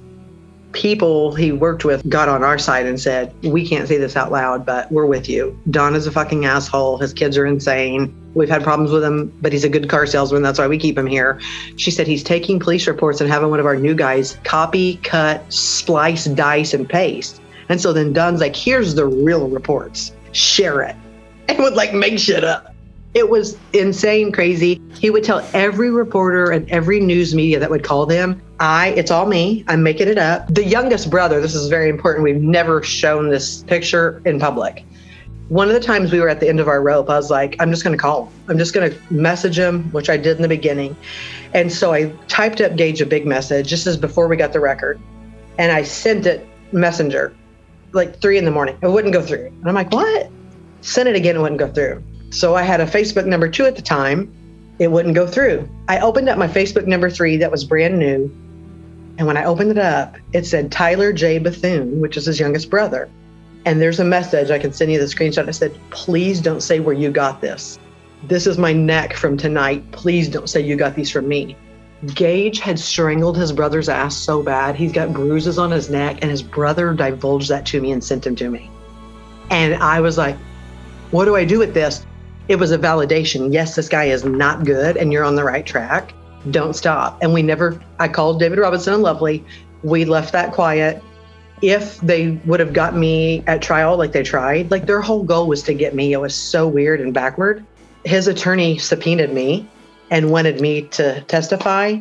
people 0.75 1.34
he 1.34 1.51
worked 1.51 1.86
with 1.86 2.08
got 2.08 2.29
on 2.29 2.44
our 2.44 2.60
side 2.60 2.86
and 2.86 3.00
said, 3.00 3.34
We 3.44 3.67
can't 3.67 3.88
say 3.88 3.98
this 3.98 4.15
out 4.15 4.32
loud, 4.32 4.65
but 4.65 4.91
we're 4.91 5.05
with 5.05 5.27
you. 5.27 5.58
Don 5.72 5.96
is 5.96 6.05
a 6.05 6.12
fucking 6.12 6.46
asshole. 6.46 6.98
His 6.98 7.13
kids 7.13 7.38
are 7.38 7.46
insane. 7.46 8.13
We've 8.36 8.50
had 8.50 8.62
problems 8.63 8.91
with 8.91 9.03
him, 9.03 9.36
but 9.41 9.53
he's 9.53 9.63
a 9.63 9.70
good 9.70 9.89
car 9.89 10.05
salesman. 10.05 10.44
That's 10.44 10.60
why 10.60 10.67
we 10.67 10.77
keep 10.77 10.98
him 10.98 11.08
here. 11.08 11.39
She 11.77 11.89
said 11.89 12.05
he's 12.05 12.24
taking 12.24 12.60
police 12.60 12.86
reports 12.86 13.22
and 13.22 13.29
having 13.29 13.50
one 13.50 13.60
of 13.60 13.65
our 13.65 13.77
new 13.77 13.96
guys 13.96 14.38
copy, 14.44 14.98
cut, 14.98 15.41
splice, 15.51 16.25
dice, 16.25 16.74
and 16.74 16.88
paste. 16.88 17.41
And 17.70 17.79
so 17.82 17.94
then 17.94 18.13
Don's 18.13 18.41
like, 18.41 18.55
Here's 18.55 18.94
the 18.94 19.08
real 19.08 19.48
reports. 19.48 20.12
Share 20.34 20.82
it. 20.82 20.96
And 21.48 21.60
would 21.60 21.75
like 21.75 21.94
make 21.94 22.17
shit 22.17 22.44
up. 22.44 22.74
It 23.13 23.29
was 23.29 23.55
insane, 23.72 24.32
crazy. 24.32 24.82
He 25.00 25.12
would 25.12 25.24
tell 25.24 25.48
every 25.53 25.91
reporter 25.91 26.51
and 26.51 26.70
every 26.72 27.00
news 27.00 27.36
media 27.36 27.60
that 27.60 27.70
would 27.70 27.84
call 27.84 28.08
them, 28.08 28.41
I, 28.60 28.90
it's 28.90 29.12
all 29.12 29.26
me. 29.26 29.66
I'm 29.68 29.84
making 29.84 30.08
it 30.08 30.18
up. 30.18 30.48
The 30.54 30.64
youngest 30.64 31.10
brother, 31.10 31.42
this 31.42 31.56
is 31.56 31.68
very 31.68 31.90
important. 31.90 32.24
We've 32.24 32.42
never 32.42 32.82
shown 32.82 33.30
this 33.30 33.64
picture 33.64 34.22
in 34.26 34.40
public. 34.40 34.86
One 35.50 35.68
of 35.68 35.74
the 35.74 35.80
times 35.80 36.12
we 36.12 36.20
were 36.20 36.30
at 36.30 36.40
the 36.40 36.48
end 36.48 36.60
of 36.60 36.68
our 36.68 36.82
rope, 36.82 37.10
I 37.10 37.18
was 37.18 37.30
like, 37.30 37.56
I'm 37.60 37.70
just 37.70 37.84
going 37.84 37.96
to 37.96 38.02
call 38.02 38.26
him. 38.26 38.34
I'm 38.48 38.58
just 38.58 38.74
going 38.74 38.90
to 38.90 39.14
message 39.14 39.60
him, 39.60 39.92
which 39.92 40.10
I 40.10 40.18
did 40.18 40.38
in 40.38 40.42
the 40.42 40.48
beginning. 40.48 40.96
And 41.54 41.72
so 41.72 41.94
I 41.94 42.12
typed 42.28 42.62
up 42.62 42.72
Gaege 42.74 43.02
a 43.02 43.06
big 43.06 43.28
message 43.28 43.68
just 43.68 43.86
as 43.88 43.98
before 43.98 44.28
we 44.28 44.38
got 44.38 44.54
the 44.54 44.60
record. 44.60 45.00
And 45.60 45.72
I 45.72 45.84
sent 45.84 46.26
it 46.26 46.48
messenger 46.72 47.36
like 47.92 48.20
three 48.22 48.38
in 48.38 48.46
the 48.46 48.52
morning. 48.52 48.78
It 48.82 48.88
wouldn't 48.88 49.14
go 49.14 49.22
through. 49.22 49.48
And 49.48 49.68
I'm 49.68 49.76
like, 49.76 49.92
what? 49.92 50.30
Sent 50.82 51.10
it 51.10 51.16
again, 51.16 51.36
it 51.36 51.40
wouldn't 51.40 51.60
go 51.60 51.72
through. 51.72 52.04
So 52.30 52.56
I 52.56 52.64
had 52.64 52.82
a 52.82 52.86
Facebook 52.86 53.26
number 53.26 53.50
two 53.50 53.66
at 53.66 53.76
the 53.76 53.82
time. 53.82 54.32
It 54.80 54.92
wouldn't 54.92 55.16
go 55.16 55.26
through. 55.26 55.70
I 55.88 56.00
opened 56.00 56.28
up 56.28 56.38
my 56.38 56.48
Facebook 56.48 56.86
number 56.86 57.10
three 57.10 57.38
that 57.38 57.50
was 57.52 57.64
brand 57.64 57.98
new. 57.98 58.30
And 59.18 59.28
when 59.28 59.38
I 59.38 59.46
opened 59.46 59.72
it 59.72 59.78
up, 59.78 60.18
it 60.34 60.46
said 60.46 60.72
Tyler 60.72 61.14
J. 61.14 61.40
Bethune, 61.40 62.02
which 62.02 62.18
is 62.18 62.26
his 62.26 62.40
youngest 62.40 62.70
brother. 62.70 63.10
And 63.66 63.82
there's 63.82 64.00
a 64.00 64.06
message, 64.06 64.52
I 64.52 64.60
can 64.60 64.74
send 64.74 64.92
you 64.92 65.00
the 65.00 65.06
screenshot. 65.06 65.48
I 65.48 65.52
said, 65.52 65.78
please 65.90 66.42
don't 66.42 66.62
say 66.62 66.80
where 66.80 66.94
you 66.94 67.10
got 67.12 67.42
this. 67.42 67.80
This 68.24 68.46
is 68.46 68.58
my 68.58 68.74
neck 68.74 69.14
from 69.14 69.38
tonight. 69.38 69.90
Please 69.92 70.28
don't 70.28 70.50
say 70.50 70.62
you 70.62 70.76
got 70.76 70.96
these 70.96 71.10
from 71.10 71.28
me. 71.28 71.56
Gaege 72.04 72.60
had 72.60 72.78
strangled 72.78 73.38
his 73.38 73.52
brother's 73.52 73.90
ass 73.90 74.16
so 74.16 74.44
bad, 74.44 74.76
he's 74.76 74.92
got 74.92 75.14
bruises 75.14 75.58
on 75.58 75.72
his 75.72 75.90
neck, 75.90 76.20
and 76.22 76.30
his 76.30 76.44
brother 76.44 76.94
divulged 76.94 77.50
that 77.50 77.66
to 77.68 77.82
me 77.82 77.92
and 77.92 78.04
sent 78.04 78.28
him 78.28 78.36
to 78.36 78.50
me. 78.50 78.70
And 79.50 79.76
I 79.76 80.02
was 80.02 80.18
like, 80.18 80.36
what 81.12 81.26
do 81.26 81.36
I 81.36 81.46
do 81.46 81.58
with 81.58 81.74
this? 81.74 82.06
It 82.48 82.58
was 82.58 82.72
a 82.72 82.78
validation. 82.78 83.52
Yes, 83.52 83.76
this 83.76 83.90
guy 83.90 84.06
is 84.06 84.24
not 84.24 84.66
good, 84.66 84.98
and 84.98 85.12
you're 85.12 85.24
on 85.24 85.36
the 85.36 85.44
right 85.44 85.66
track. 85.66 86.14
Don't 86.52 86.74
stop. 86.74 87.22
And 87.22 87.34
we 87.34 87.42
never, 87.42 87.82
I 88.00 88.08
called 88.08 88.40
David 88.40 88.60
Robinson 88.60 88.94
and 88.94 89.04
Lovely. 89.04 89.44
We 89.84 90.06
left 90.06 90.32
that 90.34 90.52
quiet. 90.52 91.04
If 91.62 92.00
they 92.02 92.32
would 92.46 92.60
have 92.60 92.74
got 92.74 92.96
me 92.96 93.44
at 93.48 93.62
trial 93.62 93.98
like 93.98 94.12
they 94.12 94.24
tried, 94.24 94.72
like 94.72 94.86
their 94.86 95.02
whole 95.02 95.24
goal 95.24 95.48
was 95.48 95.64
to 95.64 95.74
get 95.74 95.96
me. 95.96 96.14
It 96.14 96.20
was 96.20 96.36
so 96.36 96.68
weird 96.68 97.02
and 97.02 97.14
backward. 97.14 97.66
His 98.04 98.28
attorney 98.28 98.78
subpoenaed 98.78 99.34
me 99.34 99.68
and 100.12 100.32
wanted 100.32 100.62
me 100.62 100.84
to 100.84 101.22
testify 101.22 101.98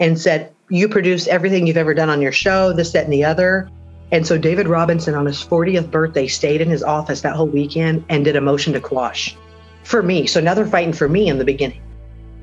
and 0.00 0.18
said, 0.18 0.52
You 0.68 0.88
produced 0.88 1.28
everything 1.28 1.66
you've 1.66 1.76
ever 1.76 1.94
done 1.94 2.10
on 2.10 2.20
your 2.20 2.32
show, 2.32 2.72
this, 2.72 2.92
that, 2.92 3.04
and 3.04 3.12
the 3.12 3.24
other. 3.24 3.70
And 4.12 4.26
so 4.26 4.38
David 4.38 4.68
Robinson, 4.68 5.14
on 5.14 5.26
his 5.26 5.42
40th 5.42 5.90
birthday, 5.90 6.26
stayed 6.26 6.60
in 6.60 6.68
his 6.68 6.82
office 6.82 7.22
that 7.22 7.34
whole 7.34 7.48
weekend 7.48 8.04
and 8.08 8.24
did 8.24 8.36
a 8.36 8.40
motion 8.40 8.72
to 8.74 8.80
quash 8.80 9.36
for 9.82 10.02
me. 10.02 10.26
So 10.26 10.40
now 10.40 10.54
they're 10.54 10.66
fighting 10.66 10.92
for 10.92 11.08
me 11.08 11.28
in 11.28 11.38
the 11.38 11.44
beginning. 11.44 11.80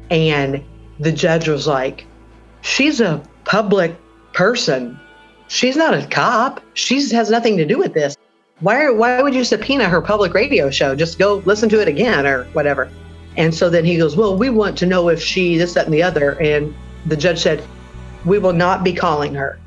And 0.10 0.64
the 1.04 1.12
judge 1.12 1.48
was 1.48 1.68
like, 1.68 2.06
She's 2.62 3.02
a 3.02 3.22
public 3.44 3.96
person. 4.34 5.00
She's 5.48 5.76
not 5.76 5.94
a 5.94 6.08
cop. 6.08 6.62
She 6.74 6.96
has 7.14 7.30
nothing 7.30 7.58
to 7.58 7.66
do 7.66 7.78
with 7.78 7.94
this. 7.94 8.16
Why, 8.62 8.90
why 8.90 9.22
would 9.22 9.36
you 9.36 9.44
subpoena 9.44 9.90
her 9.90 10.02
public 10.02 10.34
radio 10.34 10.70
show? 10.70 10.96
Just 10.96 11.20
go 11.20 11.44
listen 11.46 11.68
to 11.70 11.82
it 11.82 11.88
again 11.88 12.26
or 12.26 12.46
whatever. 12.54 12.90
And 13.36 13.54
so 13.54 13.70
then 13.70 13.84
he 13.84 13.98
goes, 13.98 14.16
Well, 14.16 14.38
we 14.38 14.50
want 14.50 14.78
to 14.78 14.86
know 14.86 15.10
if 15.10 15.22
she, 15.22 15.58
this, 15.58 15.74
that, 15.74 15.86
and 15.86 15.94
the 15.94 16.04
other. 16.04 16.40
And 16.42 16.74
the 17.06 17.18
judge 17.18 17.40
said, 17.40 17.64
We 18.26 18.40
will 18.40 18.54
not 18.54 18.84
be 18.84 18.94
calling 18.94 19.34
her. 19.36 19.60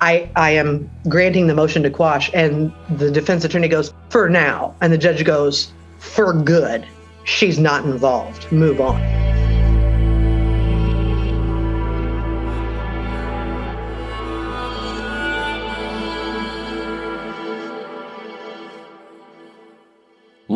I, 0.00 0.30
I 0.36 0.50
am 0.50 0.90
granting 1.08 1.46
the 1.46 1.54
motion 1.54 1.82
to 1.82 1.90
quash. 1.90 2.30
And 2.32 2.72
the 2.90 3.10
defense 3.10 3.44
attorney 3.44 3.68
goes, 3.68 3.92
For 4.08 4.28
now. 4.28 4.74
And 4.80 4.92
the 4.92 4.98
judge 4.98 5.24
goes, 5.24 5.72
For 5.98 6.32
good. 6.32 6.86
She's 7.24 7.58
not 7.58 7.84
involved. 7.84 8.50
Move 8.52 8.80
on. 8.80 9.25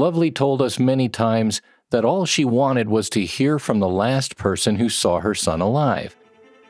Lovely 0.00 0.30
told 0.30 0.62
us 0.62 0.78
many 0.78 1.10
times 1.10 1.60
that 1.90 2.06
all 2.06 2.24
she 2.24 2.42
wanted 2.42 2.88
was 2.88 3.10
to 3.10 3.22
hear 3.22 3.58
from 3.58 3.80
the 3.80 3.88
last 3.88 4.38
person 4.38 4.76
who 4.76 4.88
saw 4.88 5.20
her 5.20 5.34
son 5.34 5.60
alive. 5.60 6.16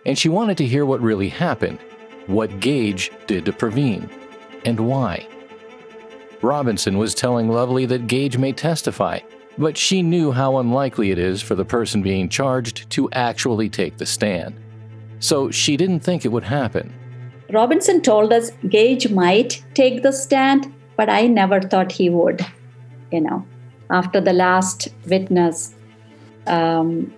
And 0.04 0.18
she 0.18 0.28
wanted 0.28 0.58
to 0.58 0.66
hear 0.66 0.84
what 0.84 1.00
really 1.00 1.28
happened, 1.28 1.78
what 2.26 2.50
Gaege 2.58 3.12
did 3.28 3.44
to 3.44 3.52
Pravin, 3.52 4.10
and 4.64 4.80
why. 4.80 5.28
Robinson 6.42 6.98
was 6.98 7.14
telling 7.14 7.48
Lovely 7.48 7.86
that 7.86 8.08
Gaege 8.08 8.36
may 8.36 8.50
testify, 8.50 9.20
but 9.56 9.76
she 9.76 10.02
knew 10.02 10.32
how 10.32 10.58
unlikely 10.58 11.12
it 11.12 11.18
is 11.20 11.40
for 11.40 11.54
the 11.54 11.64
person 11.64 12.02
being 12.02 12.28
charged 12.28 12.90
to 12.90 13.08
actually 13.12 13.68
take 13.68 13.96
the 13.96 14.06
stand. 14.06 14.58
So 15.20 15.52
she 15.52 15.76
didn't 15.76 16.00
think 16.00 16.24
it 16.24 16.32
would 16.32 16.42
happen. 16.42 16.92
Robinson 17.52 18.02
told 18.02 18.32
us 18.32 18.50
Gaege 18.64 19.14
might 19.14 19.62
take 19.74 20.02
the 20.02 20.12
stand, 20.12 20.74
but 20.96 21.08
I 21.08 21.28
never 21.28 21.60
thought 21.60 21.92
he 21.92 22.10
would, 22.10 22.44
you 23.10 23.20
know 23.20 23.44
after 23.90 24.20
the 24.20 24.32
last 24.32 24.88
witness, 25.06 25.74
um, 26.46 27.12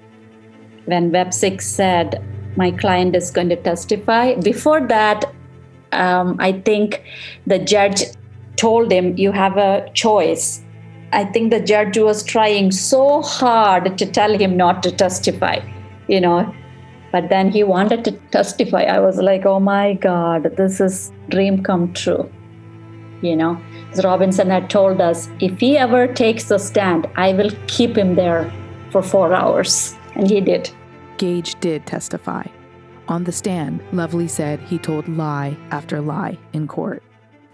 when 0.86 1.10
Wepsiec 1.12 1.60
said, 1.60 2.22
My 2.56 2.70
client 2.70 3.14
is 3.14 3.30
going 3.30 3.50
to 3.50 3.56
testify, 3.56 4.34
before 4.36 4.80
that, 4.88 5.24
um, 5.92 6.36
I 6.38 6.52
think 6.52 7.02
the 7.46 7.58
judge 7.58 8.04
told 8.56 8.90
him, 8.90 9.16
You 9.16 9.32
have 9.32 9.56
a 9.56 9.90
choice. 9.94 10.62
I 11.12 11.24
think 11.24 11.50
the 11.50 11.60
judge 11.60 11.98
was 11.98 12.24
trying 12.24 12.72
so 12.72 13.20
hard 13.20 13.98
to 13.98 14.06
tell 14.06 14.36
him 14.38 14.56
not 14.56 14.82
to 14.84 14.90
testify, 14.90 15.60
you 16.08 16.20
know. 16.20 16.54
But 17.12 17.28
then 17.28 17.50
he 17.50 17.62
wanted 17.62 18.06
to 18.06 18.12
testify. 18.30 18.84
I 18.84 18.98
was 18.98 19.18
like, 19.18 19.44
oh 19.44 19.60
my 19.60 19.92
God, 19.92 20.56
this 20.56 20.80
is 20.80 21.12
dream 21.28 21.62
come 21.62 21.92
true, 21.92 22.32
you 23.22 23.36
know. 23.36 23.60
Robinson 24.04 24.50
had 24.50 24.68
told 24.68 25.00
us 25.00 25.28
if 25.40 25.58
he 25.60 25.76
ever 25.78 26.06
takes 26.06 26.50
a 26.50 26.58
stand, 26.58 27.08
I 27.16 27.32
will 27.32 27.50
keep 27.66 27.96
him 27.96 28.14
there 28.14 28.52
for 28.90 29.02
four 29.02 29.32
hours. 29.32 29.96
And 30.14 30.28
he 30.28 30.40
did. 30.40 30.70
Gaege 31.16 31.58
did 31.60 31.86
testify. 31.86 32.44
On 33.08 33.24
the 33.24 33.32
stand, 33.32 33.80
Lovely 33.92 34.28
said 34.28 34.60
he 34.60 34.78
told 34.78 35.08
lie 35.08 35.56
after 35.70 36.00
lie 36.00 36.38
in 36.52 36.68
court. 36.68 37.02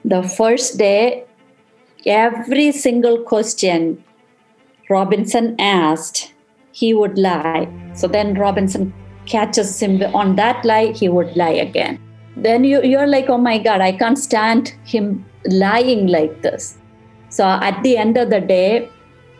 The 0.04 0.22
first 0.22 0.78
day, 0.78 1.24
every 2.06 2.72
single 2.72 3.18
question 3.22 4.02
Robinson 4.90 5.54
asked, 5.58 6.32
he 6.72 6.94
would 6.94 7.18
lie. 7.18 7.68
So 7.94 8.08
then 8.08 8.34
Robinson 8.34 8.94
catches 9.26 9.80
him 9.80 10.02
on 10.14 10.36
that 10.36 10.64
lie, 10.64 10.92
he 10.92 11.08
would 11.08 11.36
lie 11.36 11.50
again. 11.50 12.00
Then 12.36 12.64
you, 12.64 12.82
you're 12.82 13.06
like, 13.06 13.28
oh 13.28 13.38
my 13.38 13.58
God, 13.58 13.80
I 13.80 13.92
can't 13.92 14.18
stand 14.18 14.74
him 14.84 15.24
lying 15.46 16.06
like 16.06 16.42
this. 16.42 16.78
So 17.28 17.44
at 17.44 17.82
the 17.82 17.96
end 17.96 18.16
of 18.16 18.30
the 18.30 18.40
day, 18.40 18.90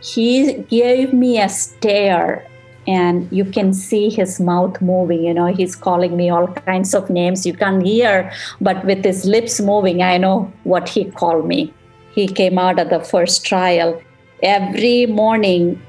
he 0.00 0.54
gave 0.68 1.12
me 1.12 1.40
a 1.40 1.48
stare 1.48 2.46
and 2.86 3.28
you 3.30 3.44
can 3.44 3.72
see 3.74 4.08
his 4.08 4.40
mouth 4.40 4.80
moving 4.80 5.24
you 5.24 5.34
know 5.34 5.46
he's 5.46 5.76
calling 5.76 6.16
me 6.16 6.30
all 6.30 6.46
kinds 6.46 6.94
of 6.94 7.10
names. 7.10 7.44
You 7.44 7.52
can't 7.52 7.84
hear 7.84 8.32
but 8.60 8.84
with 8.84 9.04
his 9.04 9.24
lips 9.26 9.60
moving 9.60 10.02
i 10.02 10.16
know 10.16 10.52
what 10.64 10.88
he 10.88 11.04
called 11.04 11.46
me. 11.46 11.74
He 12.12 12.26
came 12.26 12.58
out 12.58 12.80
of 12.80 12.90
the 12.90 13.00
first 13.00 13.44
trial. 13.44 14.00
Every 14.42 15.06
morning 15.06 15.80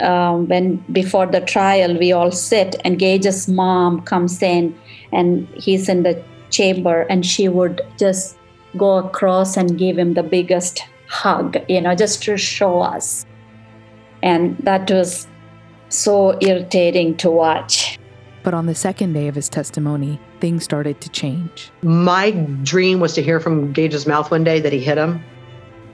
um, 0.00 0.48
when 0.48 0.76
before 0.92 1.26
the 1.26 1.40
trial 1.40 1.96
we 1.98 2.12
all 2.12 2.30
sit 2.30 2.76
and 2.84 2.98
Gaege's 2.98 3.48
mom 3.48 4.02
comes 4.02 4.42
in 4.42 4.78
and 5.12 5.48
he's 5.54 5.88
in 5.88 6.02
the 6.02 6.22
chamber 6.50 7.02
and 7.02 7.24
she 7.24 7.48
would 7.48 7.80
just 7.98 8.36
go 8.76 8.98
across 8.98 9.56
and 9.56 9.78
give 9.78 9.98
him 9.98 10.14
the 10.14 10.22
biggest 10.22 10.82
hug, 11.08 11.56
you 11.68 11.80
know, 11.80 11.94
just 11.94 12.22
to 12.24 12.36
show 12.36 12.80
us. 12.80 13.24
And 14.22 14.56
that 14.58 14.90
was 14.90 15.26
so 15.88 16.38
irritating 16.40 17.16
to 17.18 17.30
watch. 17.30 17.98
But 18.42 18.54
on 18.54 18.66
the 18.66 18.74
second 18.74 19.12
day 19.12 19.28
of 19.28 19.34
his 19.34 19.48
testimony, 19.48 20.20
things 20.40 20.62
started 20.62 21.00
to 21.00 21.08
change. 21.08 21.70
My 21.82 22.30
dream 22.62 23.00
was 23.00 23.12
to 23.14 23.22
hear 23.22 23.40
from 23.40 23.72
Gaege's 23.72 24.06
mouth 24.06 24.30
one 24.30 24.44
day 24.44 24.60
that 24.60 24.72
he 24.72 24.78
hit 24.78 24.98
him. 24.98 25.22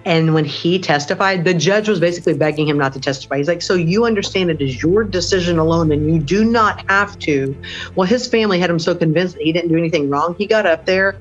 And 0.04 0.34
when 0.34 0.44
he 0.44 0.78
testified, 0.78 1.44
the 1.44 1.54
judge 1.54 1.88
was 1.88 2.00
basically 2.00 2.34
begging 2.34 2.66
him 2.66 2.76
not 2.76 2.92
to 2.94 3.00
testify. 3.00 3.38
He's 3.38 3.48
like, 3.48 3.62
So 3.62 3.74
you 3.74 4.04
understand 4.04 4.50
it 4.50 4.60
is 4.60 4.82
your 4.82 5.04
decision 5.04 5.58
alone 5.58 5.92
and 5.92 6.12
you 6.12 6.20
do 6.20 6.44
not 6.44 6.84
have 6.90 7.18
to. 7.20 7.56
Well, 7.94 8.06
his 8.06 8.26
family 8.26 8.58
had 8.58 8.68
him 8.68 8.80
so 8.80 8.94
convinced 8.94 9.36
that 9.36 9.44
he 9.44 9.52
didn't 9.52 9.70
do 9.70 9.78
anything 9.78 10.10
wrong. 10.10 10.34
He 10.36 10.46
got 10.46 10.66
up 10.66 10.86
there 10.86 11.18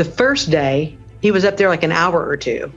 the 0.00 0.04
first 0.06 0.50
day, 0.50 0.96
he 1.20 1.30
was 1.30 1.44
up 1.44 1.58
there 1.58 1.68
like 1.68 1.82
an 1.82 1.92
hour 1.92 2.26
or 2.26 2.34
two. 2.34 2.72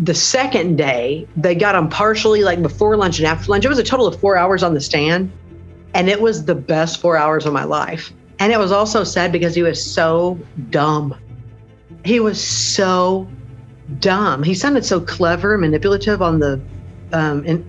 The 0.00 0.12
second 0.12 0.74
day, 0.76 1.28
they 1.36 1.54
got 1.54 1.76
him 1.76 1.88
partially 1.88 2.42
like 2.42 2.60
before 2.60 2.96
lunch 2.96 3.20
and 3.20 3.28
after 3.28 3.48
lunch. 3.52 3.64
It 3.64 3.68
was 3.68 3.78
a 3.78 3.84
total 3.84 4.08
of 4.08 4.18
four 4.18 4.36
hours 4.36 4.64
on 4.64 4.74
the 4.74 4.80
stand. 4.80 5.30
And 5.94 6.08
it 6.08 6.20
was 6.20 6.46
the 6.46 6.56
best 6.56 7.00
four 7.00 7.16
hours 7.16 7.46
of 7.46 7.52
my 7.52 7.62
life. 7.62 8.12
And 8.40 8.52
it 8.52 8.58
was 8.58 8.72
also 8.72 9.04
sad 9.04 9.30
because 9.30 9.54
he 9.54 9.62
was 9.62 9.78
so 9.80 10.36
dumb. 10.70 11.14
He 12.04 12.18
was 12.18 12.44
so 12.44 13.28
dumb. 14.00 14.42
He 14.42 14.52
sounded 14.52 14.84
so 14.84 15.00
clever, 15.00 15.58
manipulative 15.58 16.20
on 16.22 16.40
the 16.40 16.60
um, 17.12 17.64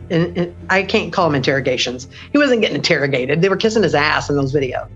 I 0.71 0.81
can't 0.81 1.13
call 1.13 1.27
them 1.27 1.35
interrogations. 1.35 2.07
He 2.31 2.39
wasn't 2.39 2.61
getting 2.61 2.77
interrogated. 2.77 3.43
They 3.43 3.49
were 3.49 3.55
kissing 3.55 3.83
his 3.83 3.93
ass 3.93 4.31
in 4.31 4.35
those 4.35 4.51
videos. 4.51 4.89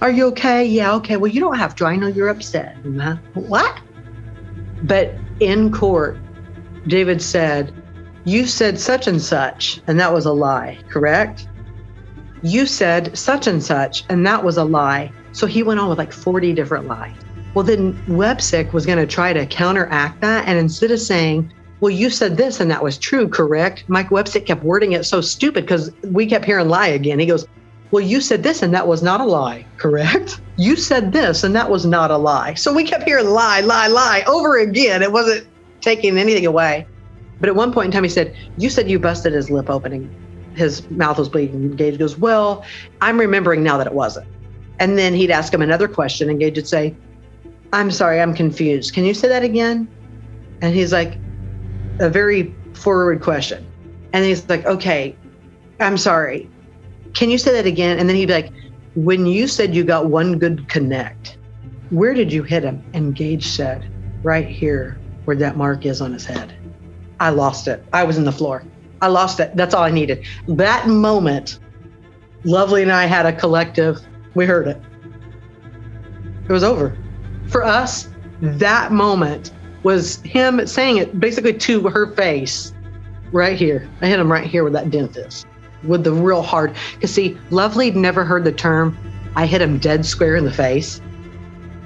Are 0.00 0.10
you 0.10 0.26
okay? 0.28 0.64
Yeah, 0.64 0.94
okay. 0.96 1.16
Well, 1.16 1.30
you 1.30 1.40
don't 1.40 1.58
have 1.58 1.74
to. 1.76 1.86
I 1.86 1.96
know 1.96 2.08
you're 2.08 2.28
upset. 2.28 2.76
What? 3.34 3.80
But 4.82 5.14
in 5.40 5.72
court, 5.72 6.18
David 6.86 7.22
said, 7.22 7.72
You 8.24 8.46
said 8.46 8.78
such 8.78 9.06
and 9.06 9.20
such, 9.20 9.80
and 9.86 9.98
that 9.98 10.12
was 10.12 10.26
a 10.26 10.32
lie, 10.32 10.78
correct? 10.90 11.48
You 12.42 12.66
said 12.66 13.16
such 13.16 13.46
and 13.46 13.62
such, 13.62 14.04
and 14.10 14.26
that 14.26 14.44
was 14.44 14.56
a 14.56 14.64
lie. 14.64 15.12
So 15.32 15.46
he 15.46 15.62
went 15.62 15.80
on 15.80 15.88
with 15.88 15.98
like 15.98 16.12
40 16.12 16.52
different 16.52 16.86
lies. 16.86 17.16
Well, 17.54 17.64
then 17.64 17.94
Wepsiec 18.06 18.72
was 18.72 18.84
going 18.84 18.98
to 18.98 19.06
try 19.06 19.32
to 19.32 19.46
counteract 19.46 20.20
that. 20.20 20.46
And 20.46 20.58
instead 20.58 20.90
of 20.90 21.00
saying, 21.00 21.52
well, 21.80 21.90
you 21.90 22.10
said 22.10 22.36
this 22.36 22.60
and 22.60 22.70
that 22.70 22.82
was 22.82 22.98
true, 22.98 23.28
correct? 23.28 23.84
Mike 23.88 24.10
Webster 24.10 24.40
kept 24.40 24.62
wording 24.64 24.92
it 24.92 25.04
so 25.04 25.20
stupid 25.20 25.64
because 25.64 25.90
we 26.04 26.26
kept 26.26 26.44
hearing 26.44 26.68
lie 26.68 26.88
again. 26.88 27.18
He 27.18 27.26
goes, 27.26 27.46
well, 27.94 28.02
you 28.02 28.20
said 28.20 28.42
this 28.42 28.60
and 28.60 28.74
that 28.74 28.88
was 28.88 29.04
not 29.04 29.20
a 29.20 29.24
lie, 29.24 29.64
correct? 29.76 30.40
You 30.56 30.74
said 30.74 31.12
this 31.12 31.44
and 31.44 31.54
that 31.54 31.70
was 31.70 31.86
not 31.86 32.10
a 32.10 32.16
lie. 32.16 32.54
So 32.54 32.74
we 32.74 32.82
kept 32.82 33.04
hearing 33.04 33.28
lie, 33.28 33.60
lie, 33.60 33.86
lie 33.86 34.24
over 34.26 34.58
again. 34.58 35.00
It 35.00 35.12
wasn't 35.12 35.46
taking 35.80 36.18
anything 36.18 36.44
away. 36.44 36.88
But 37.38 37.48
at 37.48 37.54
one 37.54 37.72
point 37.72 37.86
in 37.86 37.92
time, 37.92 38.02
he 38.02 38.08
said, 38.08 38.36
You 38.56 38.68
said 38.68 38.90
you 38.90 38.98
busted 38.98 39.32
his 39.32 39.48
lip 39.48 39.70
opening. 39.70 40.10
His 40.56 40.90
mouth 40.90 41.18
was 41.18 41.28
bleeding. 41.28 41.76
Gaege 41.76 41.96
goes, 41.96 42.18
Well, 42.18 42.64
I'm 43.00 43.18
remembering 43.18 43.62
now 43.62 43.78
that 43.78 43.86
it 43.86 43.94
wasn't. 43.94 44.26
And 44.80 44.98
then 44.98 45.14
he'd 45.14 45.30
ask 45.30 45.54
him 45.54 45.62
another 45.62 45.86
question, 45.86 46.28
and 46.28 46.40
Gaege 46.40 46.56
would 46.56 46.66
say, 46.68 46.96
I'm 47.72 47.92
sorry, 47.92 48.20
I'm 48.20 48.34
confused. 48.34 48.92
Can 48.92 49.04
you 49.04 49.14
say 49.14 49.28
that 49.28 49.44
again? 49.44 49.88
And 50.62 50.74
he's 50.74 50.92
like, 50.92 51.16
A 52.00 52.10
very 52.10 52.58
forward 52.74 53.22
question. 53.22 53.64
And 54.12 54.24
he's 54.24 54.48
like, 54.48 54.66
Okay, 54.66 55.16
I'm 55.78 55.96
sorry. 55.96 56.50
Can 57.14 57.30
you 57.30 57.38
say 57.38 57.52
that 57.52 57.64
again? 57.64 57.98
And 57.98 58.08
then 58.08 58.16
he'd 58.16 58.26
be 58.26 58.34
like, 58.34 58.52
When 58.96 59.24
you 59.24 59.46
said 59.46 59.74
you 59.74 59.84
got 59.84 60.06
one 60.06 60.38
good 60.38 60.68
connect, 60.68 61.38
where 61.90 62.12
did 62.12 62.32
you 62.32 62.42
hit 62.42 62.64
him? 62.64 62.84
And 62.92 63.14
Gaege 63.14 63.44
said, 63.44 63.88
Right 64.22 64.46
here, 64.46 64.98
where 65.24 65.36
that 65.36 65.56
mark 65.56 65.86
is 65.86 66.00
on 66.00 66.12
his 66.12 66.24
head. 66.24 66.54
I 67.20 67.30
lost 67.30 67.68
it. 67.68 67.84
I 67.92 68.04
was 68.04 68.18
in 68.18 68.24
the 68.24 68.32
floor. 68.32 68.64
I 69.00 69.06
lost 69.06 69.38
it. 69.38 69.56
That's 69.56 69.74
all 69.74 69.84
I 69.84 69.90
needed. 69.90 70.26
That 70.48 70.88
moment, 70.88 71.60
Lovely 72.46 72.82
and 72.82 72.92
I 72.92 73.06
had 73.06 73.24
a 73.24 73.32
collective, 73.32 74.00
we 74.34 74.44
heard 74.44 74.66
it. 74.68 74.78
It 76.46 76.52
was 76.52 76.62
over. 76.62 76.98
For 77.46 77.62
us, 77.62 78.08
that 78.42 78.92
moment 78.92 79.52
was 79.82 80.20
him 80.22 80.66
saying 80.66 80.98
it 80.98 81.18
basically 81.18 81.54
to 81.54 81.88
her 81.88 82.12
face 82.14 82.74
right 83.32 83.56
here. 83.56 83.88
I 84.02 84.08
hit 84.08 84.20
him 84.20 84.30
right 84.30 84.46
here 84.46 84.62
where 84.62 84.72
that 84.72 84.90
dent 84.90 85.16
is 85.16 85.46
with 85.86 86.04
the 86.04 86.12
real 86.12 86.42
hard. 86.42 86.74
Because, 86.94 87.12
see, 87.12 87.38
Lovely 87.50 87.90
never 87.90 88.24
heard 88.24 88.44
the 88.44 88.52
term, 88.52 88.96
I 89.36 89.46
hit 89.46 89.60
him 89.60 89.78
dead 89.78 90.06
square 90.06 90.36
in 90.36 90.44
the 90.44 90.52
face. 90.52 91.00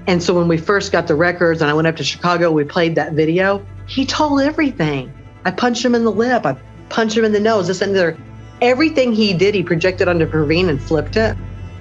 And 0.06 0.22
so 0.22 0.34
when 0.34 0.48
we 0.48 0.56
first 0.56 0.90
got 0.90 1.06
the 1.06 1.14
records 1.14 1.60
and 1.60 1.70
I 1.70 1.74
went 1.74 1.86
up 1.86 1.96
to 1.96 2.04
Chicago, 2.04 2.50
we 2.50 2.64
played 2.64 2.94
that 2.94 3.12
video. 3.12 3.64
He 3.86 4.06
told 4.06 4.40
everything. 4.40 5.12
I 5.44 5.50
punched 5.50 5.84
him 5.84 5.94
in 5.94 6.04
the 6.04 6.12
lip. 6.12 6.46
I 6.46 6.56
punched 6.88 7.16
him 7.16 7.24
in 7.24 7.32
the 7.32 7.40
nose. 7.40 7.66
This 7.66 7.82
and 7.82 7.94
there. 7.94 8.16
Everything 8.60 9.12
he 9.12 9.34
did, 9.34 9.54
he 9.54 9.62
projected 9.62 10.08
onto 10.08 10.26
Pravin 10.26 10.68
and 10.68 10.82
flipped 10.82 11.16
it. 11.16 11.36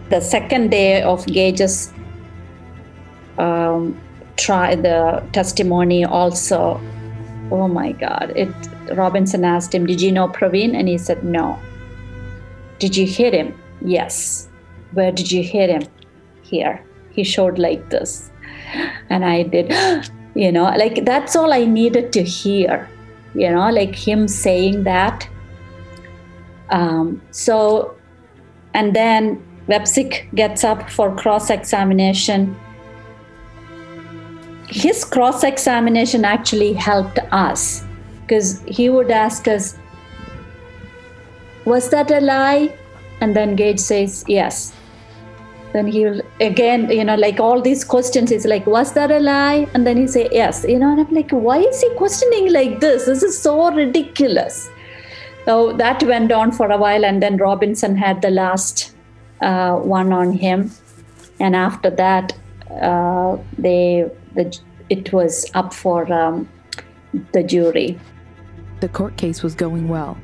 The 0.09 0.21
second 0.21 0.69
day 0.69 1.01
of 1.01 1.25
Gaege's 1.25 1.91
um, 3.38 4.00
try 4.38 4.75
the 4.75 5.24
testimony 5.33 6.05
also. 6.05 6.81
Oh 7.51 7.67
my 7.67 7.93
God! 7.93 8.33
It. 8.36 8.50
Robinson 8.93 9.43
asked 9.43 9.74
him, 9.74 9.86
"Did 9.86 10.01
you 10.01 10.12
know 10.12 10.27
Pravin?" 10.27 10.75
And 10.75 10.88
he 10.88 10.97
said, 10.97 11.24
"No." 11.24 11.57
Did 12.79 12.96
you 12.96 13.05
hit 13.05 13.34
him? 13.34 13.60
Yes. 13.81 14.50
Where 14.93 15.12
did 15.12 15.31
you 15.31 15.43
hit 15.43 15.69
him? 15.69 15.84
Here. 16.41 16.84
He 17.12 17.24
showed 17.24 17.57
like 17.57 17.89
this, 17.89 18.31
and 19.10 19.25
I 19.25 19.43
did. 19.43 19.74
You 20.38 20.51
know, 20.51 20.65
like 20.65 21.03
that's 21.03 21.36
all 21.36 21.51
I 21.51 21.65
needed 21.65 22.13
to 22.13 22.22
hear 22.22 22.88
you 23.38 23.51
know, 23.51 23.69
like 23.69 23.96
him 23.96 24.27
saying 24.27 24.84
that. 24.84 25.29
Um, 26.69 27.22
so, 27.31 27.96
and 28.74 28.96
then 28.96 29.43
Wepsiec 29.67 30.34
gets 30.34 30.63
up 30.63 30.89
for 30.89 31.15
cross 31.15 31.50
examination. 31.50 32.60
His 34.67 35.05
cross 35.05 35.43
examination 35.43 36.25
actually 36.25 36.74
helped 36.74 37.19
us 37.31 37.86
because 38.22 38.62
he 38.63 38.89
would 38.89 39.12
ask 39.12 39.48
us, 39.48 39.77
Was 41.67 41.89
that 41.89 42.10
a 42.12 42.21
lie? 42.21 42.73
And 43.19 43.36
then 43.36 43.58
Gaege 43.58 43.82
says, 43.82 44.23
Yes. 44.25 44.73
Then 45.73 45.88
he'll 45.88 46.21
again 46.39 46.89
you 46.89 47.03
know 47.03 47.15
like 47.15 47.41
all 47.41 47.62
these 47.62 47.84
questions 47.84 48.32
is 48.32 48.45
like 48.45 48.65
was 48.65 48.93
that 48.93 49.12
a 49.12 49.19
lie? 49.19 49.67
And 49.73 49.86
then 49.86 49.97
he 49.97 50.08
say 50.08 50.30
yes. 50.32 50.65
You 50.67 50.80
know 50.80 50.91
and 50.91 51.01
i'm 51.01 51.13
like 51.13 51.32
why 51.32 51.58
is 51.58 51.82
he 51.82 51.89
questioning 51.95 52.53
like 52.53 52.80
this? 52.80 53.06
This 53.06 53.21
is 53.21 53.38
so 53.38 53.69
ridiculous. 53.69 54.69
So 55.43 55.73
that 55.73 56.01
went 56.03 56.32
on 56.32 56.53
for 56.53 56.71
a 56.71 56.77
while 56.77 57.03
and 57.03 57.21
then 57.21 57.36
robinson 57.36 57.97
had 57.97 58.21
the 58.21 58.30
last 58.30 58.95
uh, 59.41 59.75
one 59.75 60.13
on 60.13 60.32
him. 60.32 60.71
And 61.41 61.53
after 61.53 61.89
that 61.89 62.34
uh, 62.82 63.38
they 63.58 64.10
the, 64.36 64.58
it 64.89 65.12
was 65.12 65.51
up 65.53 65.73
for 65.73 66.12
um, 66.13 66.47
the 67.34 67.43
jury. 67.43 67.99
The 68.80 68.88
court 68.88 69.17
case 69.17 69.43
was 69.43 69.53
going 69.53 69.89
well 69.89 70.17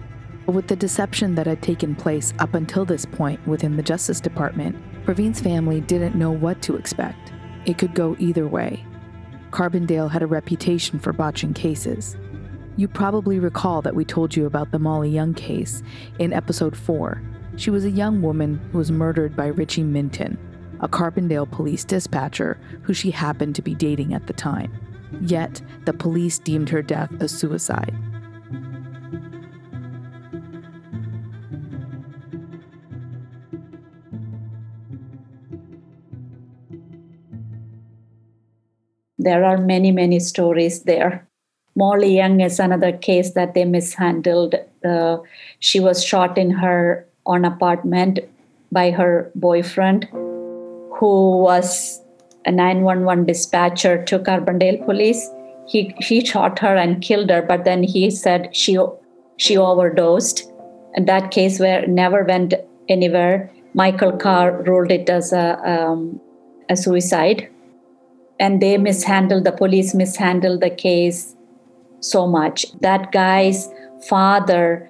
with 0.51 0.67
the 0.67 0.75
deception 0.75 1.35
that 1.35 1.47
had 1.47 1.61
taken 1.61 1.95
place 1.95 2.33
up 2.39 2.53
until 2.53 2.83
this 2.83 3.05
point 3.05 3.45
within 3.47 3.77
the 3.77 3.83
Justice 3.83 4.19
Department, 4.19 4.75
Pravin's 5.05 5.39
family 5.39 5.79
didn't 5.81 6.15
know 6.15 6.31
what 6.31 6.61
to 6.63 6.75
expect. 6.75 7.31
It 7.65 7.77
could 7.77 7.93
go 7.93 8.15
either 8.19 8.45
way. 8.47 8.85
Carbondale 9.51 10.11
had 10.11 10.23
a 10.23 10.27
reputation 10.27 10.99
for 10.99 11.13
botching 11.13 11.53
cases. 11.53 12.17
You 12.75 12.87
probably 12.87 13.39
recall 13.39 13.81
that 13.83 13.95
we 13.95 14.03
told 14.03 14.35
you 14.35 14.45
about 14.45 14.71
the 14.71 14.79
Molly 14.79 15.09
Young 15.09 15.33
case 15.33 15.83
in 16.19 16.33
episode 16.33 16.75
4. 16.75 17.21
She 17.55 17.69
was 17.69 17.85
a 17.85 17.91
young 17.91 18.21
woman 18.21 18.59
who 18.71 18.79
was 18.79 18.91
murdered 18.91 19.35
by 19.35 19.47
Richie 19.47 19.83
Minton, 19.83 20.37
a 20.81 20.89
Carbondale 20.89 21.49
police 21.49 21.85
dispatcher 21.85 22.59
who 22.81 22.93
she 22.93 23.11
happened 23.11 23.55
to 23.55 23.61
be 23.61 23.75
dating 23.75 24.13
at 24.13 24.27
the 24.27 24.33
time. 24.33 24.73
Yet, 25.21 25.61
the 25.85 25.93
police 25.93 26.39
deemed 26.39 26.69
her 26.69 26.81
death 26.81 27.11
a 27.21 27.27
suicide. 27.27 27.95
There 39.23 39.45
are 39.45 39.57
many, 39.57 39.91
many 39.91 40.19
stories 40.19 40.83
there. 40.83 41.25
Molly 41.77 42.17
Young 42.17 42.41
is 42.41 42.59
another 42.59 42.91
case 42.91 43.31
that 43.31 43.53
they 43.53 43.63
mishandled. 43.63 44.55
Uh, 44.83 45.19
she 45.59 45.79
was 45.79 46.03
shot 46.03 46.37
in 46.37 46.51
her 46.51 47.07
own 47.25 47.45
apartment 47.45 48.19
by 48.69 48.91
her 48.91 49.31
boyfriend, 49.33 50.09
who 50.11 51.37
was 51.37 52.01
a 52.45 52.51
911 52.51 53.25
dispatcher 53.25 54.03
to 54.03 54.19
Carbondale 54.19 54.83
police. 54.85 55.29
He, 55.69 55.95
he 55.99 56.25
shot 56.25 56.59
her 56.59 56.75
and 56.75 57.01
killed 57.01 57.29
her, 57.29 57.41
but 57.41 57.63
then 57.63 57.81
he 57.81 58.11
said 58.11 58.53
she, 58.53 58.77
she 59.37 59.55
overdosed. 59.55 60.51
And 60.95 61.07
that 61.07 61.31
case 61.31 61.61
where 61.61 61.87
never 61.87 62.25
went 62.25 62.55
anywhere. 62.89 63.49
Michael 63.73 64.11
Carr 64.11 64.61
ruled 64.63 64.91
it 64.91 65.09
as 65.09 65.31
a, 65.31 65.57
um, 65.63 66.19
a 66.69 66.75
suicide 66.75 67.47
and 68.39 68.61
they 68.61 68.77
mishandled 68.77 69.43
the 69.43 69.51
police 69.51 69.93
mishandled 69.93 70.61
the 70.61 70.69
case 70.69 71.35
so 71.99 72.27
much. 72.27 72.65
That 72.81 73.11
guy's 73.11 73.69
father 74.07 74.89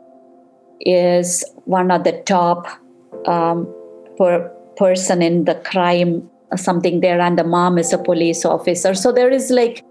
is 0.80 1.44
one 1.66 1.92
of 1.92 2.04
the 2.04 2.14
top 2.26 2.68
um, 3.28 3.68
per 4.18 4.50
person 4.76 5.22
in 5.22 5.46
the 5.46 5.56
crime 5.56 6.30
something 6.58 7.00
there 7.00 7.20
and 7.20 7.38
the 7.38 7.44
mom 7.44 7.78
is 7.78 7.94
a 7.94 7.98
police 7.98 8.46
officer. 8.46 8.94
So 8.94 9.12
there 9.12 9.30
is 9.30 9.50
like 9.50 9.84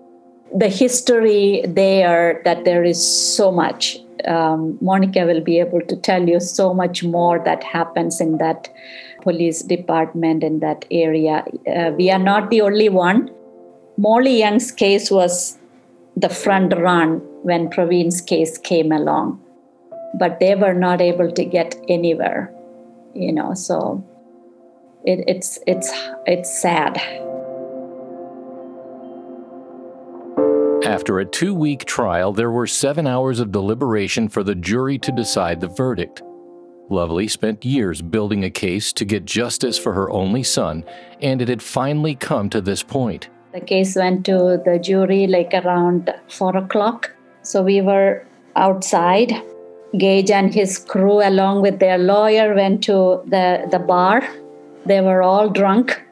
the 0.55 0.69
history 0.69 1.65
there 1.67 2.41
that 2.45 2.65
there 2.65 2.85
is 2.85 3.05
so 3.05 3.51
much. 3.51 3.99
Um, 4.27 4.79
monica 4.81 5.25
will 5.25 5.41
be 5.41 5.59
able 5.59 5.81
to 5.81 5.97
tell 5.97 6.29
you 6.29 6.39
so 6.39 6.73
much 6.73 7.03
more 7.03 7.43
that 7.45 7.65
happens 7.65 8.21
in 8.21 8.39
that 8.39 8.69
police 9.23 9.63
department 9.63 10.45
in 10.45 10.61
that 10.61 10.85
area. 10.91 11.45
Uh, 11.67 11.91
we 11.97 12.11
are 12.11 12.19
not 12.19 12.51
the 12.51 12.61
only 12.61 12.89
one 12.89 13.31
Molly 13.97 14.39
Young's 14.39 14.73
case 14.73 15.11
was 15.11 15.59
the 16.17 16.29
front 16.29 16.75
run 16.77 17.19
when 17.43 17.69
Pravin's 17.69 18.21
case 18.21 18.59
came 18.59 18.93
along, 18.93 19.43
but 20.15 20.41
they 20.41 20.55
were 20.55 20.75
not 20.75 21.01
able 21.01 21.31
to 21.31 21.45
get 21.45 21.75
anywhere, 21.89 22.53
you 23.15 23.33
know. 23.33 23.55
So 23.55 24.05
it, 25.05 25.25
it's 25.27 25.59
it's 25.67 25.93
it's 26.27 26.61
sad. 26.61 26.97
After 30.85 31.21
a 31.21 31.25
two 31.25 31.55
week 31.55 31.85
trial, 31.85 32.33
there 32.33 32.51
were 32.51 32.67
seven 32.67 33.07
hours 33.07 33.41
of 33.41 33.53
deliberation 33.53 34.29
for 34.29 34.43
the 34.43 34.55
jury 34.55 34.99
to 34.99 35.13
decide 35.13 35.61
the 35.61 35.69
verdict. 35.69 36.23
Lovely 36.91 37.29
spent 37.29 37.65
years 37.65 38.03
building 38.03 38.45
a 38.45 38.51
case 38.51 38.93
to 38.95 39.05
get 39.05 39.25
justice 39.25 39.79
for 39.79 39.95
her 39.95 40.11
only 40.11 40.43
son, 40.43 40.85
and 41.21 41.41
it 41.41 41.49
had 41.49 41.63
finally 41.63 42.15
come 42.15 42.51
to 42.51 42.61
this 42.61 42.83
point. 42.83 43.29
The 43.53 43.61
case 43.61 43.97
went 43.97 44.25
to 44.27 44.61
the 44.65 44.79
jury 44.79 45.27
like 45.27 45.53
around 45.53 46.13
four 46.29 46.57
o'clock. 46.57 47.11
So 47.43 47.63
we 47.63 47.81
were 47.81 48.25
outside. 48.57 49.33
Gaege 49.95 50.31
and 50.31 50.55
his 50.55 50.79
crew, 50.79 51.21
along 51.23 51.61
with 51.61 51.79
their 51.79 51.99
lawyer, 51.99 52.55
went 52.55 52.83
to 52.85 53.23
the, 53.27 53.69
the 53.71 53.79
bar. 53.79 54.27
They 54.87 55.03
were 55.03 55.23
all 55.23 55.51
drunk. 55.51 56.03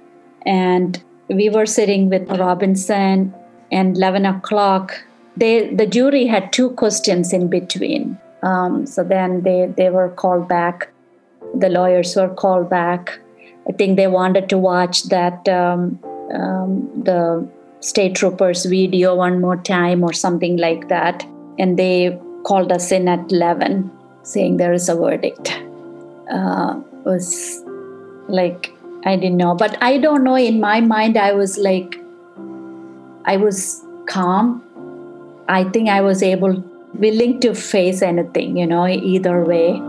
And 0.45 1.03
we 1.29 1.49
were 1.49 1.65
sitting 1.65 2.11
with 2.11 2.29
Robinson. 2.31 3.35
And 3.73 3.97
11 3.97 4.27
o'clock, 4.27 5.03
they 5.37 5.73
the 5.73 5.87
jury 5.87 6.27
had 6.27 6.53
two 6.53 6.71
questions 6.71 7.33
in 7.33 7.49
between. 7.49 8.19
Um, 8.43 8.85
so 8.85 9.05
then 9.05 9.43
they 9.43 9.73
they 9.77 9.91
were 9.91 10.09
called 10.11 10.49
back. 10.49 10.89
The 11.55 11.69
lawyers 11.69 12.17
were 12.17 12.29
called 12.29 12.69
back. 12.69 13.19
I 13.69 13.73
think 13.73 13.97
they 13.97 14.09
wanted 14.09 14.49
to 14.49 14.59
watch 14.59 15.05
that 15.05 15.49
um, 15.49 16.01
um, 16.35 17.03
the 17.05 17.47
state 17.81 18.15
troopers 18.15 18.65
video 18.67 19.15
one 19.15 19.41
more 19.41 19.57
time 19.57 20.05
or 20.05 20.13
something 20.13 20.57
like 20.57 20.89
that, 20.89 21.25
and 21.59 21.79
they 21.79 22.19
called 22.45 22.73
us 22.73 22.93
in 22.93 23.09
at 23.09 23.33
eleven, 23.33 23.91
saying 24.23 24.57
there 24.57 24.73
is 24.73 24.89
a 24.89 24.95
verdict. 24.95 25.63
Uh, 26.31 26.81
was 27.05 27.63
like 28.29 28.73
I 29.05 29.17
didn't 29.17 29.39
know, 29.39 29.55
but 29.55 29.77
I 29.83 29.99
don't 29.99 30.25
know. 30.25 30.37
In 30.37 30.61
my 30.61 30.81
mind, 30.81 31.17
I 31.17 31.33
was 31.33 31.57
like, 31.59 31.99
I 33.25 33.37
was 33.37 33.83
calm. 34.07 34.63
I 35.49 35.65
think 35.65 35.89
I 35.89 36.01
was 36.01 36.23
able, 36.23 36.63
willing 36.95 37.41
to 37.41 37.55
face 37.55 38.03
anything, 38.03 38.57
you 38.57 38.67
know, 38.67 38.87
either 38.87 39.43
way. 39.45 39.81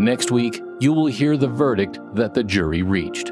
Next 0.00 0.30
week, 0.30 0.62
you 0.78 0.94
will 0.94 1.08
hear 1.08 1.36
the 1.36 1.46
verdict 1.46 1.98
that 2.14 2.32
the 2.32 2.42
jury 2.42 2.82
reached. 2.82 3.28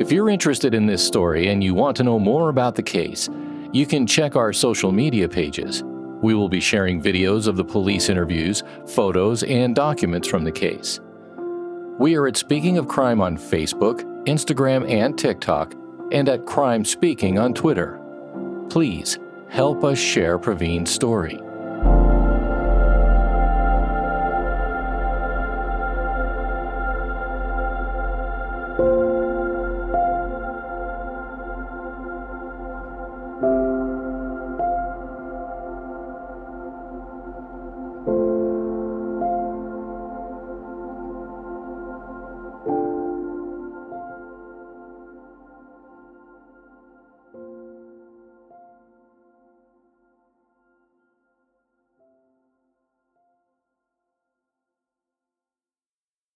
If 0.00 0.10
you're 0.10 0.28
interested 0.28 0.74
in 0.74 0.84
this 0.84 1.06
story 1.06 1.50
and 1.50 1.62
you 1.62 1.72
want 1.72 1.96
to 1.98 2.02
know 2.02 2.18
more 2.18 2.48
about 2.48 2.74
the 2.74 2.82
case, 2.82 3.28
you 3.72 3.86
can 3.86 4.08
check 4.08 4.34
our 4.34 4.52
social 4.52 4.90
media 4.90 5.28
pages. 5.28 5.84
We 6.20 6.34
will 6.34 6.48
be 6.48 6.58
sharing 6.58 7.00
videos 7.00 7.46
of 7.46 7.54
the 7.54 7.64
police 7.64 8.08
interviews, 8.08 8.64
photos, 8.88 9.44
and 9.44 9.72
documents 9.72 10.26
from 10.26 10.42
the 10.42 10.50
case. 10.50 10.98
We 12.00 12.16
are 12.16 12.26
at 12.26 12.36
Speaking 12.36 12.76
of 12.76 12.88
Crime 12.88 13.20
on 13.20 13.36
Facebook, 13.36 14.02
Instagram, 14.26 14.90
and 14.90 15.16
TikTok, 15.16 15.74
and 16.10 16.28
at 16.28 16.44
Crime 16.44 16.84
Speaking 16.84 17.38
on 17.38 17.54
Twitter. 17.54 18.00
Please 18.68 19.16
help 19.48 19.84
us 19.84 19.96
share 19.96 20.40
Pravin's 20.40 20.90
story. 20.90 21.40